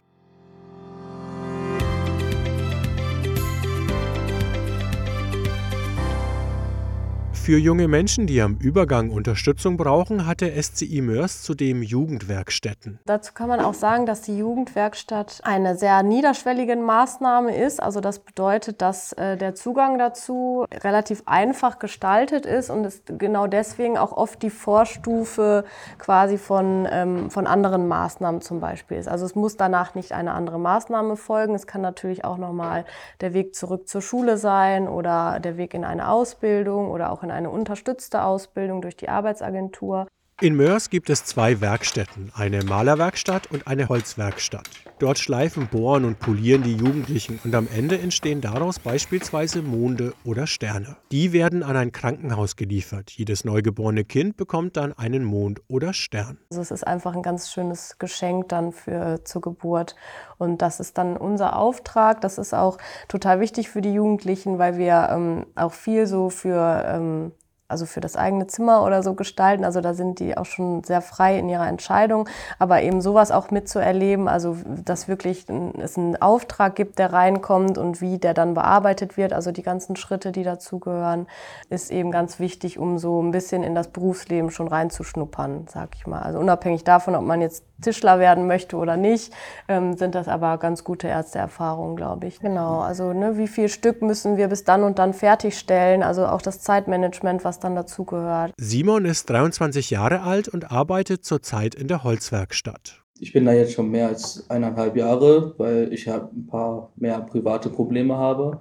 Für 7.49 7.57
junge 7.57 7.87
Menschen, 7.87 8.27
die 8.27 8.43
am 8.43 8.59
Übergang 8.61 9.09
Unterstützung 9.09 9.75
brauchen, 9.75 10.27
hat 10.27 10.41
der 10.41 10.61
SCI 10.61 11.01
Mörs 11.01 11.41
zudem 11.41 11.81
Jugendwerkstätten. 11.81 12.99
Dazu 13.07 13.33
kann 13.33 13.49
man 13.49 13.59
auch 13.59 13.73
sagen, 13.73 14.05
dass 14.05 14.21
die 14.21 14.37
Jugendwerkstatt 14.37 15.41
eine 15.41 15.75
sehr 15.75 16.03
niederschwellige 16.03 16.75
Maßnahme 16.75 17.57
ist. 17.57 17.81
Also 17.81 18.01
das 18.01 18.19
bedeutet, 18.19 18.83
dass 18.83 19.13
äh, 19.13 19.35
der 19.35 19.55
Zugang 19.55 19.97
dazu 19.97 20.67
relativ 20.71 21.23
einfach 21.25 21.79
gestaltet 21.79 22.45
ist 22.45 22.69
und 22.69 22.85
es 22.85 23.01
genau 23.07 23.47
deswegen 23.47 23.97
auch 23.97 24.11
oft 24.11 24.43
die 24.43 24.51
Vorstufe 24.51 25.65
quasi 25.97 26.37
von, 26.37 26.87
ähm, 26.91 27.31
von 27.31 27.47
anderen 27.47 27.87
Maßnahmen 27.87 28.41
zum 28.41 28.59
Beispiel 28.59 28.97
ist. 28.97 29.07
Also 29.07 29.25
es 29.25 29.33
muss 29.33 29.57
danach 29.57 29.95
nicht 29.95 30.11
eine 30.11 30.33
andere 30.33 30.59
Maßnahme 30.59 31.15
folgen. 31.15 31.55
Es 31.55 31.65
kann 31.65 31.81
natürlich 31.81 32.23
auch 32.25 32.37
nochmal 32.37 32.85
der 33.21 33.33
Weg 33.33 33.55
zurück 33.55 33.87
zur 33.87 34.03
Schule 34.03 34.37
sein 34.37 34.87
oder 34.87 35.39
der 35.39 35.57
Weg 35.57 35.73
in 35.73 35.83
eine 35.83 36.09
Ausbildung 36.09 36.91
oder 36.91 37.11
auch 37.11 37.23
in 37.23 37.31
eine 37.31 37.38
eine 37.39 37.49
unterstützte 37.49 38.23
Ausbildung 38.23 38.81
durch 38.81 38.97
die 38.97 39.09
Arbeitsagentur. 39.09 40.07
In 40.41 40.55
Mörs 40.55 40.89
gibt 40.89 41.09
es 41.09 41.25
zwei 41.25 41.59
Werkstätten, 41.59 42.31
eine 42.33 42.63
Malerwerkstatt 42.63 43.51
und 43.51 43.67
eine 43.67 43.89
Holzwerkstatt. 43.89 44.69
Dort 44.97 45.19
schleifen, 45.19 45.67
bohren 45.67 46.05
und 46.05 46.19
polieren 46.19 46.63
die 46.63 46.77
Jugendlichen 46.77 47.41
und 47.43 47.53
am 47.53 47.67
Ende 47.75 47.99
entstehen 47.99 48.39
daraus 48.39 48.79
beispielsweise 48.79 49.61
Monde 49.61 50.13
oder 50.23 50.47
Sterne. 50.47 50.95
Die 51.11 51.33
werden 51.33 51.61
an 51.61 51.75
ein 51.75 51.91
Krankenhaus 51.91 52.55
geliefert. 52.55 53.11
Jedes 53.11 53.43
neugeborene 53.43 54.05
Kind 54.05 54.37
bekommt 54.37 54.77
dann 54.77 54.93
einen 54.93 55.25
Mond 55.25 55.61
oder 55.67 55.93
Stern. 55.93 56.37
Also 56.51 56.61
es 56.61 56.71
ist 56.71 56.87
einfach 56.87 57.13
ein 57.13 57.21
ganz 57.21 57.51
schönes 57.51 57.97
Geschenk 57.99 58.47
dann 58.47 58.71
für 58.71 59.19
zur 59.25 59.41
Geburt 59.41 59.97
und 60.37 60.61
das 60.61 60.79
ist 60.79 60.97
dann 60.97 61.17
unser 61.17 61.57
Auftrag. 61.57 62.21
Das 62.21 62.37
ist 62.37 62.53
auch 62.53 62.77
total 63.09 63.41
wichtig 63.41 63.67
für 63.67 63.81
die 63.81 63.91
Jugendlichen, 63.91 64.57
weil 64.57 64.77
wir 64.77 65.09
ähm, 65.11 65.47
auch 65.55 65.73
viel 65.73 66.07
so 66.07 66.29
für 66.29 66.85
ähm, 66.87 67.33
also 67.69 67.85
für 67.85 68.01
das 68.01 68.15
eigene 68.15 68.47
Zimmer 68.47 68.83
oder 68.83 69.03
so 69.03 69.13
gestalten. 69.13 69.63
Also 69.63 69.79
da 69.79 69.93
sind 69.93 70.19
die 70.19 70.35
auch 70.35 70.45
schon 70.45 70.83
sehr 70.83 71.01
frei 71.01 71.37
in 71.37 71.47
ihrer 71.47 71.67
Entscheidung. 71.67 72.27
Aber 72.57 72.81
eben 72.81 73.01
sowas 73.01 73.31
auch 73.31 73.51
mitzuerleben, 73.51 74.27
also 74.27 74.57
dass 74.83 75.07
wirklich 75.07 75.45
es 75.81 75.97
einen 75.97 76.21
Auftrag 76.21 76.75
gibt, 76.75 76.99
der 76.99 77.13
reinkommt 77.13 77.77
und 77.77 78.01
wie 78.01 78.17
der 78.17 78.33
dann 78.33 78.55
bearbeitet 78.55 79.17
wird, 79.17 79.33
also 79.33 79.51
die 79.51 79.63
ganzen 79.63 79.95
Schritte, 79.95 80.31
die 80.31 80.43
dazugehören, 80.43 81.27
ist 81.69 81.91
eben 81.91 82.11
ganz 82.11 82.39
wichtig, 82.39 82.79
um 82.79 82.97
so 82.97 83.21
ein 83.21 83.31
bisschen 83.31 83.63
in 83.63 83.75
das 83.75 83.87
Berufsleben 83.89 84.49
schon 84.49 84.67
reinzuschnuppern, 84.67 85.67
sag 85.69 85.89
ich 85.95 86.07
mal. 86.07 86.21
Also 86.21 86.39
unabhängig 86.39 86.83
davon, 86.83 87.15
ob 87.15 87.23
man 87.23 87.41
jetzt 87.41 87.63
Tischler 87.81 88.19
werden 88.19 88.47
möchte 88.47 88.75
oder 88.75 88.97
nicht, 88.97 89.33
ähm, 89.67 89.95
sind 89.95 90.15
das 90.15 90.27
aber 90.27 90.57
ganz 90.57 90.83
gute 90.83 91.07
Ärzteerfahrungen, 91.07 91.95
glaube 91.95 92.27
ich. 92.27 92.39
Genau, 92.39 92.79
also 92.79 93.13
ne, 93.13 93.37
wie 93.37 93.47
viel 93.47 93.69
Stück 93.69 94.01
müssen 94.01 94.37
wir 94.37 94.47
bis 94.47 94.63
dann 94.63 94.83
und 94.83 94.99
dann 94.99 95.13
fertigstellen, 95.13 96.03
also 96.03 96.25
auch 96.25 96.41
das 96.41 96.61
Zeitmanagement, 96.61 97.43
was 97.45 97.58
dann 97.59 97.75
dazugehört. 97.75 98.53
Simon 98.57 99.05
ist 99.05 99.29
23 99.29 99.89
Jahre 99.89 100.21
alt 100.21 100.47
und 100.47 100.71
arbeitet 100.71 101.25
zurzeit 101.25 101.75
in 101.75 101.87
der 101.87 102.03
Holzwerkstatt. 102.03 103.03
Ich 103.19 103.33
bin 103.33 103.45
da 103.45 103.51
jetzt 103.51 103.73
schon 103.73 103.89
mehr 103.89 104.07
als 104.07 104.49
eineinhalb 104.49 104.95
Jahre, 104.95 105.53
weil 105.57 105.91
ich 105.91 106.07
halt 106.07 106.33
ein 106.33 106.47
paar 106.47 106.91
mehr 106.95 107.19
private 107.21 107.69
Probleme 107.69 108.15
habe. 108.15 108.59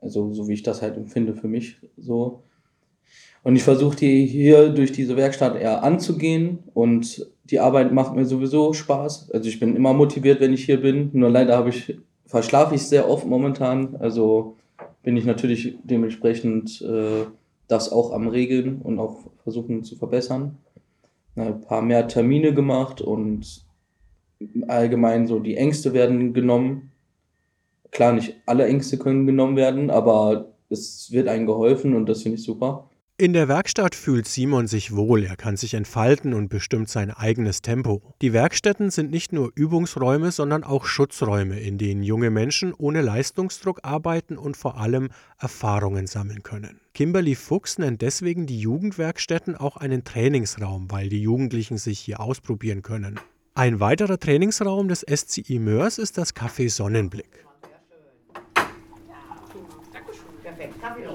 Also 0.00 0.32
so 0.32 0.48
wie 0.48 0.54
ich 0.54 0.62
das 0.62 0.82
halt 0.82 0.96
empfinde 0.96 1.34
für 1.34 1.48
mich 1.48 1.78
so. 1.96 2.42
Und 3.42 3.54
ich 3.54 3.62
versuche 3.62 3.96
die 3.96 4.26
hier 4.26 4.70
durch 4.70 4.90
diese 4.90 5.16
Werkstatt 5.16 5.54
eher 5.54 5.84
anzugehen 5.84 6.64
und 6.74 7.30
die 7.44 7.60
Arbeit 7.60 7.92
macht 7.92 8.16
mir 8.16 8.24
sowieso 8.24 8.72
Spaß. 8.72 9.30
Also 9.30 9.48
ich 9.48 9.60
bin 9.60 9.76
immer 9.76 9.92
motiviert, 9.92 10.40
wenn 10.40 10.52
ich 10.52 10.64
hier 10.64 10.80
bin. 10.80 11.10
Nur 11.12 11.30
leider 11.30 11.56
habe 11.56 11.68
ich, 11.68 11.96
verschlafe 12.24 12.74
ich 12.74 12.82
sehr 12.82 13.08
oft 13.08 13.24
momentan. 13.24 13.94
Also 14.00 14.56
bin 15.04 15.16
ich 15.16 15.24
natürlich 15.24 15.78
dementsprechend 15.84 16.82
äh, 16.82 17.26
das 17.68 17.90
auch 17.90 18.12
am 18.12 18.28
Regeln 18.28 18.80
und 18.82 18.98
auch 18.98 19.18
versuchen 19.42 19.84
zu 19.84 19.96
verbessern. 19.96 20.58
Ein 21.34 21.60
paar 21.60 21.82
mehr 21.82 22.08
Termine 22.08 22.54
gemacht 22.54 23.00
und 23.00 23.64
allgemein 24.68 25.26
so 25.26 25.38
die 25.38 25.56
Ängste 25.56 25.92
werden 25.92 26.32
genommen. 26.32 26.92
Klar, 27.90 28.12
nicht 28.12 28.34
alle 28.46 28.66
Ängste 28.66 28.98
können 28.98 29.26
genommen 29.26 29.56
werden, 29.56 29.90
aber 29.90 30.52
es 30.68 31.10
wird 31.12 31.28
einem 31.28 31.46
geholfen 31.46 31.94
und 31.94 32.08
das 32.08 32.22
finde 32.22 32.38
ich 32.38 32.44
super. 32.44 32.88
In 33.18 33.32
der 33.32 33.48
Werkstatt 33.48 33.94
fühlt 33.94 34.28
Simon 34.28 34.66
sich 34.66 34.94
wohl, 34.94 35.24
er 35.24 35.36
kann 35.36 35.56
sich 35.56 35.72
entfalten 35.72 36.34
und 36.34 36.50
bestimmt 36.50 36.90
sein 36.90 37.10
eigenes 37.10 37.62
Tempo. 37.62 38.02
Die 38.20 38.34
Werkstätten 38.34 38.90
sind 38.90 39.10
nicht 39.10 39.32
nur 39.32 39.52
Übungsräume, 39.54 40.30
sondern 40.32 40.64
auch 40.64 40.84
Schutzräume, 40.84 41.58
in 41.58 41.78
denen 41.78 42.02
junge 42.02 42.28
Menschen 42.28 42.74
ohne 42.74 43.00
Leistungsdruck 43.00 43.80
arbeiten 43.84 44.36
und 44.36 44.58
vor 44.58 44.78
allem 44.78 45.08
Erfahrungen 45.38 46.06
sammeln 46.06 46.42
können. 46.42 46.78
Kimberly 46.92 47.36
Fuchs 47.36 47.78
nennt 47.78 48.02
deswegen 48.02 48.44
die 48.44 48.60
Jugendwerkstätten 48.60 49.56
auch 49.56 49.78
einen 49.78 50.04
Trainingsraum, 50.04 50.90
weil 50.90 51.08
die 51.08 51.22
Jugendlichen 51.22 51.78
sich 51.78 51.98
hier 51.98 52.20
ausprobieren 52.20 52.82
können. 52.82 53.18
Ein 53.54 53.80
weiterer 53.80 54.20
Trainingsraum 54.20 54.88
des 54.88 55.00
SCI 55.00 55.58
Mörs 55.58 55.96
ist 55.96 56.18
das 56.18 56.36
Café 56.36 56.68
Sonnenblick. 56.68 57.46
Perfekt, 60.42 60.80
Kaffee 60.82 61.06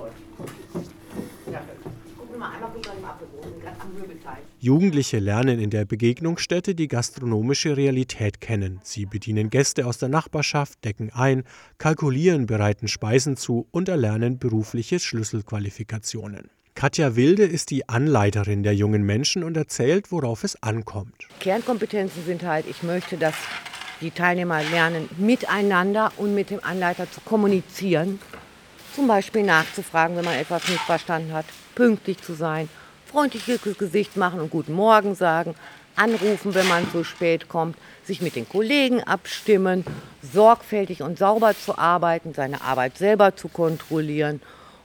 Jugendliche 4.63 5.17
lernen 5.17 5.57
in 5.57 5.71
der 5.71 5.85
Begegnungsstätte 5.85 6.75
die 6.75 6.87
gastronomische 6.87 7.77
Realität 7.77 8.41
kennen. 8.41 8.79
Sie 8.83 9.07
bedienen 9.07 9.49
Gäste 9.49 9.87
aus 9.87 9.97
der 9.97 10.07
Nachbarschaft, 10.07 10.85
decken 10.85 11.09
ein, 11.11 11.45
kalkulieren, 11.79 12.45
bereiten 12.45 12.87
Speisen 12.87 13.37
zu 13.37 13.65
und 13.71 13.89
erlernen 13.89 14.37
berufliche 14.37 14.99
Schlüsselqualifikationen. 14.99 16.51
Katja 16.75 17.15
Wilde 17.15 17.43
ist 17.43 17.71
die 17.71 17.89
Anleiterin 17.89 18.61
der 18.61 18.75
jungen 18.75 19.01
Menschen 19.01 19.43
und 19.43 19.57
erzählt, 19.57 20.11
worauf 20.11 20.43
es 20.43 20.61
ankommt. 20.61 21.27
Kernkompetenzen 21.39 22.23
sind 22.23 22.43
halt, 22.43 22.67
ich 22.69 22.83
möchte, 22.83 23.17
dass 23.17 23.33
die 23.99 24.11
Teilnehmer 24.11 24.61
lernen, 24.61 25.09
miteinander 25.17 26.11
und 26.17 26.35
mit 26.35 26.51
dem 26.51 26.63
Anleiter 26.63 27.09
zu 27.09 27.19
kommunizieren. 27.21 28.19
Zum 28.93 29.07
Beispiel 29.07 29.41
nachzufragen, 29.41 30.17
wenn 30.17 30.25
man 30.25 30.35
etwas 30.35 30.69
nicht 30.69 30.81
verstanden 30.81 31.33
hat, 31.33 31.45
pünktlich 31.73 32.21
zu 32.21 32.35
sein 32.35 32.69
freundliches 33.11 33.77
Gesicht 33.77 34.15
machen 34.15 34.39
und 34.39 34.49
guten 34.49 34.73
Morgen 34.73 35.15
sagen, 35.15 35.55
anrufen, 35.95 36.53
wenn 36.53 36.67
man 36.67 36.89
zu 36.91 37.03
spät 37.03 37.49
kommt, 37.49 37.75
sich 38.05 38.21
mit 38.21 38.35
den 38.35 38.47
Kollegen 38.47 39.03
abstimmen, 39.03 39.83
sorgfältig 40.21 41.01
und 41.01 41.17
sauber 41.17 41.53
zu 41.53 41.77
arbeiten, 41.77 42.33
seine 42.33 42.61
Arbeit 42.61 42.97
selber 42.97 43.35
zu 43.35 43.49
kontrollieren 43.49 44.41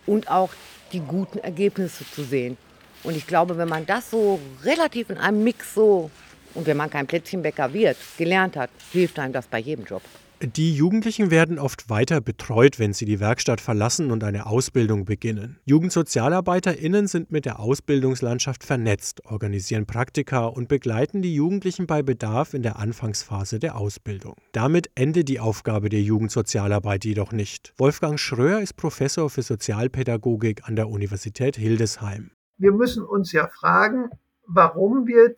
und 0.06 0.28
auch 0.28 0.50
die 0.92 1.00
guten 1.00 1.38
Ergebnisse 1.38 2.04
zu 2.10 2.24
sehen. 2.24 2.56
Und 3.04 3.16
ich 3.16 3.26
glaube, 3.26 3.56
wenn 3.58 3.68
man 3.68 3.86
das 3.86 4.10
so 4.10 4.40
relativ 4.64 5.10
in 5.10 5.18
einem 5.18 5.44
Mix 5.44 5.74
so 5.74 6.10
und 6.54 6.66
wenn 6.66 6.76
man 6.76 6.90
kein 6.90 7.06
Plätzchenbäcker 7.06 7.72
wird, 7.72 7.96
gelernt 8.18 8.56
hat, 8.56 8.70
hilft 8.92 9.18
einem 9.18 9.32
das 9.32 9.46
bei 9.46 9.58
jedem 9.58 9.84
Job. 9.84 10.02
Die 10.42 10.74
Jugendlichen 10.74 11.30
werden 11.30 11.58
oft 11.58 11.88
weiter 11.88 12.20
betreut, 12.20 12.78
wenn 12.78 12.92
sie 12.92 13.06
die 13.06 13.20
Werkstatt 13.20 13.58
verlassen 13.58 14.10
und 14.10 14.22
eine 14.22 14.44
Ausbildung 14.44 15.06
beginnen. 15.06 15.58
JugendsozialarbeiterInnen 15.64 17.06
sind 17.06 17.32
mit 17.32 17.46
der 17.46 17.58
Ausbildungslandschaft 17.58 18.62
vernetzt, 18.62 19.24
organisieren 19.24 19.86
Praktika 19.86 20.44
und 20.44 20.68
begleiten 20.68 21.22
die 21.22 21.34
Jugendlichen 21.34 21.86
bei 21.86 22.02
Bedarf 22.02 22.52
in 22.52 22.62
der 22.62 22.78
Anfangsphase 22.78 23.58
der 23.58 23.78
Ausbildung. 23.78 24.34
Damit 24.52 24.90
endet 24.94 25.30
die 25.30 25.40
Aufgabe 25.40 25.88
der 25.88 26.02
Jugendsozialarbeit 26.02 27.06
jedoch 27.06 27.32
nicht. 27.32 27.72
Wolfgang 27.78 28.20
Schröer 28.20 28.60
ist 28.60 28.76
Professor 28.76 29.30
für 29.30 29.42
Sozialpädagogik 29.42 30.68
an 30.68 30.76
der 30.76 30.90
Universität 30.90 31.56
Hildesheim. 31.56 32.30
Wir 32.58 32.72
müssen 32.72 33.04
uns 33.04 33.32
ja 33.32 33.48
fragen, 33.48 34.10
warum 34.46 35.06
wir 35.06 35.34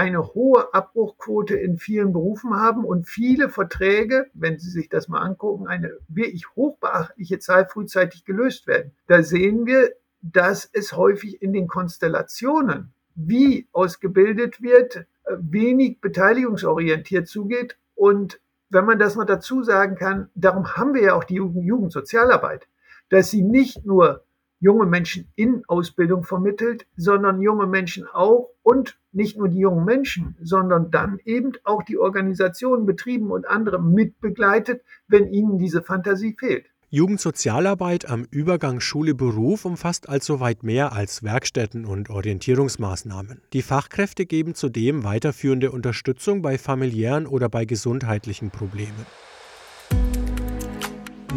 eine 0.00 0.32
hohe 0.32 0.72
Abbruchquote 0.72 1.56
in 1.56 1.76
vielen 1.76 2.14
Berufen 2.14 2.54
haben 2.54 2.86
und 2.86 3.06
viele 3.06 3.50
Verträge, 3.50 4.30
wenn 4.32 4.58
Sie 4.58 4.70
sich 4.70 4.88
das 4.88 5.08
mal 5.08 5.20
angucken, 5.20 5.68
eine 5.68 5.92
wirklich 6.08 6.56
hochbeachtliche 6.56 7.38
Zahl 7.38 7.68
frühzeitig 7.68 8.24
gelöst 8.24 8.66
werden. 8.66 8.92
Da 9.08 9.22
sehen 9.22 9.66
wir, 9.66 9.92
dass 10.22 10.70
es 10.72 10.94
häufig 10.94 11.42
in 11.42 11.52
den 11.52 11.68
Konstellationen, 11.68 12.94
wie 13.14 13.68
ausgebildet 13.72 14.62
wird, 14.62 15.04
wenig 15.38 16.00
beteiligungsorientiert 16.00 17.28
zugeht. 17.28 17.76
Und 17.94 18.40
wenn 18.70 18.86
man 18.86 18.98
das 18.98 19.16
noch 19.16 19.26
dazu 19.26 19.62
sagen 19.62 19.96
kann, 19.96 20.30
darum 20.34 20.78
haben 20.78 20.94
wir 20.94 21.02
ja 21.02 21.14
auch 21.14 21.24
die 21.24 21.34
Jugendsozialarbeit, 21.34 22.68
dass 23.10 23.30
sie 23.30 23.42
nicht 23.42 23.84
nur 23.84 24.24
junge 24.60 24.86
Menschen 24.86 25.32
in 25.34 25.62
Ausbildung 25.66 26.22
vermittelt, 26.24 26.86
sondern 26.96 27.40
junge 27.40 27.66
Menschen 27.66 28.06
auch 28.06 28.50
und 28.62 28.98
nicht 29.12 29.36
nur 29.36 29.48
die 29.48 29.58
jungen 29.58 29.84
Menschen, 29.84 30.36
sondern 30.40 30.90
dann 30.90 31.18
eben 31.24 31.52
auch 31.64 31.82
die 31.82 31.98
Organisationen, 31.98 32.86
Betrieben 32.86 33.30
und 33.30 33.48
andere 33.48 33.82
mitbegleitet, 33.82 34.82
wenn 35.08 35.32
ihnen 35.32 35.58
diese 35.58 35.82
Fantasie 35.82 36.36
fehlt. 36.38 36.66
Jugendsozialarbeit 36.92 38.10
am 38.10 38.26
Übergang 38.32 38.80
Schule-Beruf 38.80 39.64
umfasst 39.64 40.08
also 40.08 40.40
weit 40.40 40.64
mehr 40.64 40.92
als 40.92 41.22
Werkstätten 41.22 41.84
und 41.84 42.10
Orientierungsmaßnahmen. 42.10 43.42
Die 43.52 43.62
Fachkräfte 43.62 44.26
geben 44.26 44.56
zudem 44.56 45.04
weiterführende 45.04 45.70
Unterstützung 45.70 46.42
bei 46.42 46.58
familiären 46.58 47.28
oder 47.28 47.48
bei 47.48 47.64
gesundheitlichen 47.64 48.50
Problemen. 48.50 49.06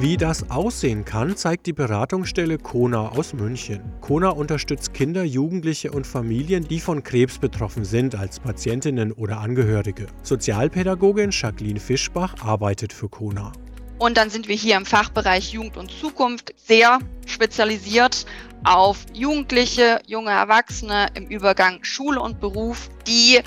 Wie 0.03 0.17
das 0.17 0.49
aussehen 0.51 1.05
kann, 1.05 1.37
zeigt 1.37 1.65
die 1.65 1.71
Beratungsstelle 1.71 2.57
Kona 2.57 3.07
aus 3.11 3.31
München. 3.31 3.81
Kona 4.01 4.31
unterstützt 4.31 4.93
Kinder, 4.93 5.23
Jugendliche 5.23 5.93
und 5.93 6.05
Familien, 6.05 6.67
die 6.67 6.81
von 6.81 7.03
Krebs 7.03 7.37
betroffen 7.37 7.85
sind, 7.85 8.13
als 8.13 8.41
Patientinnen 8.41 9.13
oder 9.13 9.37
Angehörige. 9.37 10.07
Sozialpädagogin 10.21 11.29
Jacqueline 11.31 11.79
Fischbach 11.79 12.35
arbeitet 12.43 12.91
für 12.91 13.07
Kona. 13.07 13.53
Und 13.97 14.17
dann 14.17 14.29
sind 14.29 14.49
wir 14.49 14.57
hier 14.57 14.75
im 14.75 14.85
Fachbereich 14.85 15.53
Jugend 15.53 15.77
und 15.77 15.89
Zukunft 15.89 16.53
sehr 16.57 16.99
spezialisiert 17.25 18.25
auf 18.65 19.05
Jugendliche, 19.13 20.01
junge 20.05 20.31
Erwachsene 20.31 21.07
im 21.13 21.27
Übergang 21.27 21.81
Schule 21.81 22.19
und 22.19 22.41
Beruf, 22.41 22.89
die 23.07 23.39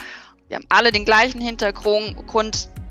wir 0.49 0.57
haben 0.57 0.67
alle 0.69 0.93
den 0.93 1.05
gleichen 1.05 1.41
Hintergrund, 1.41 2.17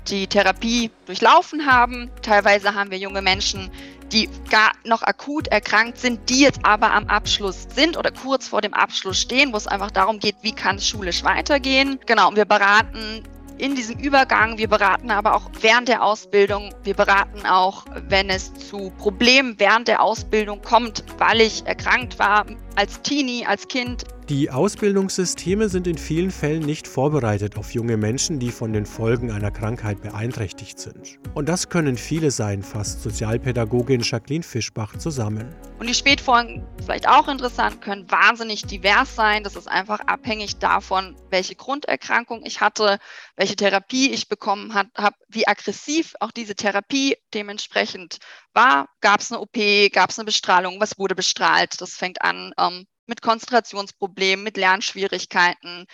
die 0.08 0.26
Therapie 0.26 0.90
durchlaufen 1.06 1.66
haben. 1.66 2.10
Teilweise 2.22 2.74
haben 2.74 2.90
wir 2.90 2.98
junge 2.98 3.22
Menschen, 3.22 3.70
die 4.12 4.28
gar 4.50 4.72
noch 4.84 5.02
akut 5.02 5.48
erkrankt 5.48 5.98
sind, 5.98 6.30
die 6.30 6.40
jetzt 6.40 6.60
aber 6.64 6.92
am 6.92 7.06
Abschluss 7.06 7.66
sind 7.74 7.96
oder 7.96 8.10
kurz 8.10 8.48
vor 8.48 8.60
dem 8.60 8.74
Abschluss 8.74 9.20
stehen, 9.20 9.52
wo 9.52 9.56
es 9.56 9.66
einfach 9.66 9.90
darum 9.90 10.18
geht, 10.18 10.36
wie 10.42 10.52
kann 10.52 10.76
es 10.76 10.86
schulisch 10.86 11.24
weitergehen. 11.24 11.98
Genau, 12.06 12.28
und 12.28 12.36
wir 12.36 12.44
beraten 12.44 13.24
in 13.58 13.74
diesem 13.74 13.98
Übergang, 13.98 14.58
wir 14.58 14.68
beraten 14.68 15.10
aber 15.10 15.34
auch 15.34 15.50
während 15.60 15.88
der 15.88 16.02
Ausbildung, 16.02 16.74
wir 16.84 16.94
beraten 16.94 17.46
auch, 17.46 17.84
wenn 18.08 18.28
es 18.28 18.52
zu 18.54 18.92
Problemen 18.98 19.54
während 19.58 19.88
der 19.88 20.02
Ausbildung 20.02 20.60
kommt, 20.62 21.04
weil 21.18 21.40
ich 21.40 21.66
erkrankt 21.66 22.18
war 22.18 22.44
als 22.76 23.00
Teenie, 23.02 23.46
als 23.46 23.68
Kind, 23.68 24.04
die 24.28 24.50
Ausbildungssysteme 24.50 25.68
sind 25.68 25.86
in 25.86 25.96
vielen 25.96 26.32
Fällen 26.32 26.64
nicht 26.64 26.88
vorbereitet 26.88 27.56
auf 27.56 27.72
junge 27.72 27.96
Menschen, 27.96 28.40
die 28.40 28.50
von 28.50 28.72
den 28.72 28.84
Folgen 28.84 29.30
einer 29.30 29.52
Krankheit 29.52 30.02
beeinträchtigt 30.02 30.80
sind. 30.80 31.20
Und 31.34 31.48
das 31.48 31.68
können 31.68 31.96
viele 31.96 32.32
sein, 32.32 32.64
fasst 32.64 33.04
Sozialpädagogin 33.04 34.00
Jacqueline 34.00 34.42
Fischbach 34.42 34.98
zusammen. 34.98 35.54
Und 35.78 35.88
die 35.88 35.94
Spätfolgen, 35.94 36.66
vielleicht 36.84 37.08
auch 37.08 37.28
interessant, 37.28 37.80
können 37.80 38.10
wahnsinnig 38.10 38.62
divers 38.62 39.14
sein. 39.14 39.44
Das 39.44 39.54
ist 39.54 39.68
einfach 39.68 40.00
abhängig 40.00 40.56
davon, 40.56 41.14
welche 41.30 41.54
Grunderkrankung 41.54 42.44
ich 42.44 42.60
hatte, 42.60 42.98
welche 43.36 43.54
Therapie 43.54 44.10
ich 44.10 44.28
bekommen 44.28 44.74
habe, 44.74 45.16
wie 45.28 45.46
aggressiv 45.46 46.14
auch 46.18 46.32
diese 46.32 46.56
Therapie 46.56 47.16
dementsprechend 47.32 48.18
war. 48.56 48.88
Gab 49.00 49.20
es 49.20 49.30
eine 49.30 49.40
OP, 49.40 49.56
gab 49.92 50.10
es 50.10 50.18
eine 50.18 50.26
Bestrahlung, 50.26 50.80
was 50.80 50.98
wurde 50.98 51.14
bestrahlt? 51.14 51.80
Das 51.80 51.94
fängt 51.94 52.22
an 52.22 52.52
ähm, 52.58 52.86
mit 53.06 53.22
Konzentrationsproblemen, 53.22 54.42
mit 54.42 54.56
Lernschwierigkeiten, 54.56 55.86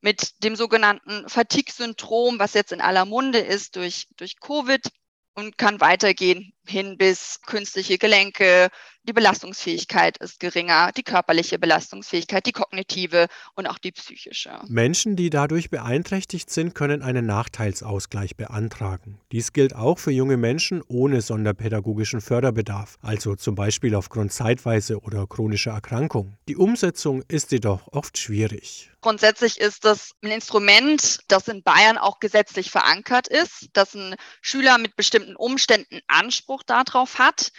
mit 0.00 0.42
dem 0.42 0.56
sogenannten 0.56 1.28
Fatigue-Syndrom, 1.28 2.38
was 2.38 2.54
jetzt 2.54 2.72
in 2.72 2.80
aller 2.80 3.04
Munde 3.04 3.38
ist 3.38 3.76
durch, 3.76 4.08
durch 4.16 4.40
Covid 4.40 4.82
und 5.34 5.58
kann 5.58 5.80
weitergehen 5.80 6.52
hin 6.66 6.96
bis 6.96 7.40
künstliche 7.42 7.98
Gelenke, 7.98 8.70
die 9.06 9.12
Belastungsfähigkeit 9.12 10.18
ist 10.18 10.40
geringer, 10.40 10.90
die 10.92 11.02
körperliche 11.02 11.58
Belastungsfähigkeit, 11.58 12.44
die 12.46 12.52
kognitive 12.52 13.28
und 13.54 13.66
auch 13.66 13.78
die 13.78 13.92
psychische. 13.92 14.60
Menschen, 14.68 15.16
die 15.16 15.30
dadurch 15.30 15.70
beeinträchtigt 15.70 16.50
sind, 16.50 16.74
können 16.74 17.02
einen 17.02 17.24
Nachteilsausgleich 17.26 18.36
beantragen. 18.36 19.20
Dies 19.32 19.52
gilt 19.52 19.74
auch 19.74 19.98
für 19.98 20.10
junge 20.10 20.36
Menschen 20.36 20.82
ohne 20.88 21.20
sonderpädagogischen 21.20 22.20
Förderbedarf, 22.20 22.98
also 23.00 23.36
zum 23.36 23.54
Beispiel 23.54 23.94
aufgrund 23.94 24.32
zeitweise 24.32 24.98
oder 25.00 25.26
chronischer 25.26 25.72
Erkrankung. 25.72 26.36
Die 26.48 26.56
Umsetzung 26.56 27.22
ist 27.28 27.52
jedoch 27.52 27.88
oft 27.92 28.18
schwierig. 28.18 28.90
Grundsätzlich 29.02 29.60
ist 29.60 29.84
das 29.84 30.12
ein 30.24 30.32
Instrument, 30.32 31.20
das 31.28 31.46
in 31.46 31.62
Bayern 31.62 31.96
auch 31.96 32.18
gesetzlich 32.18 32.72
verankert 32.72 33.28
ist, 33.28 33.68
dass 33.72 33.94
ein 33.94 34.16
Schüler 34.40 34.78
mit 34.78 34.96
bestimmten 34.96 35.36
Umständen 35.36 36.00
Anspruch 36.08 36.64
darauf 36.64 37.20
hat. 37.20 37.52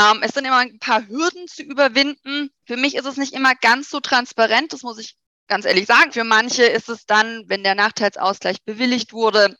Ähm, 0.00 0.22
es 0.22 0.32
sind 0.32 0.44
immer 0.44 0.58
ein 0.58 0.78
paar 0.78 1.06
Hürden 1.06 1.46
zu 1.48 1.62
überwinden. 1.62 2.50
Für 2.64 2.76
mich 2.76 2.94
ist 2.94 3.06
es 3.06 3.16
nicht 3.16 3.34
immer 3.34 3.54
ganz 3.54 3.90
so 3.90 4.00
transparent, 4.00 4.72
das 4.72 4.82
muss 4.82 4.98
ich 4.98 5.16
ganz 5.48 5.64
ehrlich 5.64 5.86
sagen. 5.86 6.12
Für 6.12 6.24
manche 6.24 6.64
ist 6.64 6.88
es 6.88 7.06
dann, 7.06 7.44
wenn 7.48 7.64
der 7.64 7.74
Nachteilsausgleich 7.74 8.62
bewilligt 8.64 9.12
wurde, 9.12 9.56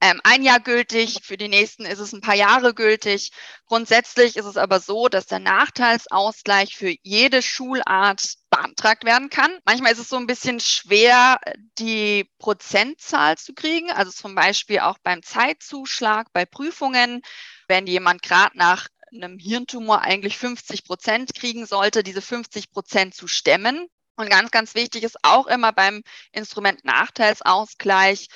ähm, 0.00 0.20
ein 0.22 0.42
Jahr 0.42 0.60
gültig, 0.60 1.20
für 1.22 1.38
die 1.38 1.48
nächsten 1.48 1.86
ist 1.86 1.98
es 1.98 2.12
ein 2.12 2.20
paar 2.20 2.34
Jahre 2.34 2.74
gültig. 2.74 3.32
Grundsätzlich 3.66 4.36
ist 4.36 4.44
es 4.44 4.56
aber 4.58 4.78
so, 4.80 5.08
dass 5.08 5.26
der 5.26 5.38
Nachteilsausgleich 5.38 6.76
für 6.76 6.94
jede 7.02 7.40
Schulart 7.40 8.34
beantragt 8.50 9.04
werden 9.04 9.30
kann. 9.30 9.50
Manchmal 9.64 9.92
ist 9.92 10.00
es 10.00 10.10
so 10.10 10.16
ein 10.16 10.26
bisschen 10.26 10.60
schwer, 10.60 11.40
die 11.78 12.28
Prozentzahl 12.38 13.38
zu 13.38 13.54
kriegen. 13.54 13.90
Also 13.90 14.12
zum 14.12 14.34
Beispiel 14.34 14.80
auch 14.80 14.98
beim 15.02 15.22
Zeitzuschlag, 15.22 16.26
bei 16.34 16.44
Prüfungen, 16.44 17.22
wenn 17.66 17.86
jemand 17.86 18.22
gerade 18.22 18.58
nach 18.58 18.88
einem 19.14 19.38
Hirntumor 19.38 20.02
eigentlich 20.02 20.38
50 20.38 20.84
Prozent 20.84 21.34
kriegen 21.34 21.66
sollte, 21.66 22.02
diese 22.02 22.22
50 22.22 22.70
Prozent 22.70 23.14
zu 23.14 23.26
stemmen. 23.26 23.86
Und 24.16 24.30
ganz, 24.30 24.50
ganz 24.50 24.74
wichtig 24.74 25.02
ist 25.02 25.18
auch 25.22 25.46
immer 25.46 25.72
beim 25.72 26.02
Instrument 26.32 26.84
Nachteilsausgleich, 26.84 28.28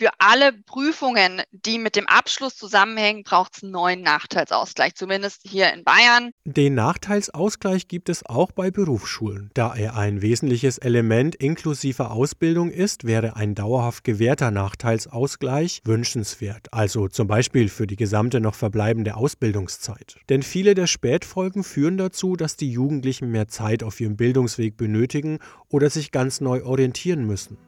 für 0.00 0.12
alle 0.16 0.54
Prüfungen, 0.54 1.42
die 1.52 1.78
mit 1.78 1.94
dem 1.94 2.06
Abschluss 2.06 2.56
zusammenhängen, 2.56 3.22
braucht 3.22 3.56
es 3.56 3.62
einen 3.62 3.72
neuen 3.72 4.00
Nachteilsausgleich, 4.00 4.94
zumindest 4.94 5.42
hier 5.44 5.70
in 5.74 5.84
Bayern. 5.84 6.30
Den 6.46 6.74
Nachteilsausgleich 6.74 7.86
gibt 7.86 8.08
es 8.08 8.24
auch 8.24 8.50
bei 8.50 8.70
Berufsschulen. 8.70 9.50
Da 9.52 9.74
er 9.74 9.98
ein 9.98 10.22
wesentliches 10.22 10.78
Element 10.78 11.34
inklusiver 11.34 12.12
Ausbildung 12.12 12.70
ist, 12.70 13.04
wäre 13.04 13.36
ein 13.36 13.54
dauerhaft 13.54 14.02
gewährter 14.02 14.50
Nachteilsausgleich 14.50 15.82
wünschenswert, 15.84 16.72
also 16.72 17.08
zum 17.08 17.26
Beispiel 17.26 17.68
für 17.68 17.86
die 17.86 17.96
gesamte 17.96 18.40
noch 18.40 18.54
verbleibende 18.54 19.16
Ausbildungszeit. 19.16 20.16
Denn 20.30 20.42
viele 20.42 20.74
der 20.74 20.86
Spätfolgen 20.86 21.62
führen 21.62 21.98
dazu, 21.98 22.36
dass 22.36 22.56
die 22.56 22.72
Jugendlichen 22.72 23.30
mehr 23.30 23.48
Zeit 23.48 23.82
auf 23.82 24.00
ihrem 24.00 24.16
Bildungsweg 24.16 24.78
benötigen 24.78 25.40
oder 25.68 25.90
sich 25.90 26.10
ganz 26.10 26.40
neu 26.40 26.64
orientieren 26.64 27.26
müssen. 27.26 27.58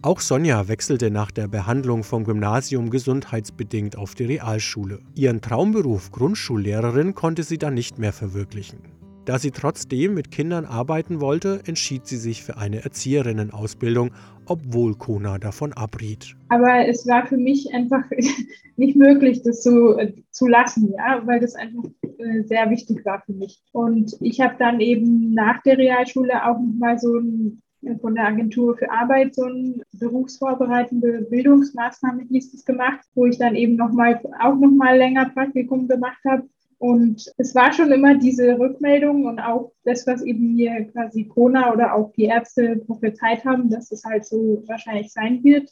Auch 0.00 0.20
Sonja 0.20 0.68
wechselte 0.68 1.10
nach 1.10 1.32
der 1.32 1.48
Behandlung 1.48 2.04
vom 2.04 2.22
Gymnasium 2.22 2.88
gesundheitsbedingt 2.88 3.98
auf 3.98 4.14
die 4.14 4.26
Realschule. 4.26 5.00
Ihren 5.16 5.40
Traumberuf 5.40 6.12
Grundschullehrerin 6.12 7.16
konnte 7.16 7.42
sie 7.42 7.58
dann 7.58 7.74
nicht 7.74 7.98
mehr 7.98 8.12
verwirklichen. 8.12 8.78
Da 9.24 9.40
sie 9.40 9.50
trotzdem 9.50 10.14
mit 10.14 10.30
Kindern 10.30 10.66
arbeiten 10.66 11.20
wollte, 11.20 11.62
entschied 11.66 12.06
sie 12.06 12.16
sich 12.16 12.44
für 12.44 12.56
eine 12.58 12.84
Erzieherinnenausbildung, 12.84 14.12
obwohl 14.46 14.94
Kona 14.94 15.38
davon 15.38 15.72
abriet. 15.72 16.36
Aber 16.48 16.86
es 16.86 17.04
war 17.08 17.26
für 17.26 17.36
mich 17.36 17.74
einfach 17.74 18.04
nicht 18.76 18.96
möglich, 18.96 19.42
das 19.42 19.64
so 19.64 19.98
äh, 19.98 20.12
zu 20.30 20.46
lassen, 20.46 20.94
ja, 20.96 21.26
weil 21.26 21.40
das 21.40 21.56
einfach 21.56 21.90
äh, 22.02 22.44
sehr 22.44 22.70
wichtig 22.70 23.04
war 23.04 23.20
für 23.26 23.32
mich. 23.32 23.60
Und 23.72 24.16
ich 24.20 24.40
habe 24.40 24.54
dann 24.60 24.78
eben 24.78 25.34
nach 25.34 25.60
der 25.64 25.76
Realschule 25.76 26.46
auch 26.46 26.60
nochmal 26.60 27.00
so 27.00 27.18
ein 27.18 27.60
von 28.00 28.14
der 28.14 28.26
Agentur 28.26 28.76
für 28.76 28.90
Arbeit 28.90 29.34
so 29.34 29.44
eine 29.44 29.82
berufsvorbereitende 29.92 31.26
Bildungsmaßnahme 31.30 32.24
hieß 32.28 32.54
es 32.54 32.64
gemacht, 32.64 33.06
wo 33.14 33.26
ich 33.26 33.38
dann 33.38 33.54
eben 33.54 33.76
noch 33.76 33.92
mal, 33.92 34.20
auch 34.40 34.56
noch 34.56 34.70
mal 34.70 34.96
länger 34.96 35.28
Praktikum 35.30 35.88
gemacht 35.88 36.18
habe. 36.26 36.48
Und 36.78 37.32
es 37.38 37.54
war 37.54 37.72
schon 37.72 37.90
immer 37.90 38.14
diese 38.14 38.58
Rückmeldung 38.58 39.26
und 39.26 39.40
auch 39.40 39.72
das, 39.84 40.06
was 40.06 40.22
eben 40.22 40.54
mir 40.54 40.84
quasi 40.92 41.24
Kona 41.24 41.72
oder 41.72 41.94
auch 41.94 42.12
die 42.12 42.24
Ärzte 42.24 42.76
prophezeit 42.76 43.44
haben, 43.44 43.68
dass 43.68 43.90
es 43.90 44.04
halt 44.04 44.24
so 44.24 44.62
wahrscheinlich 44.66 45.12
sein 45.12 45.42
wird. 45.42 45.70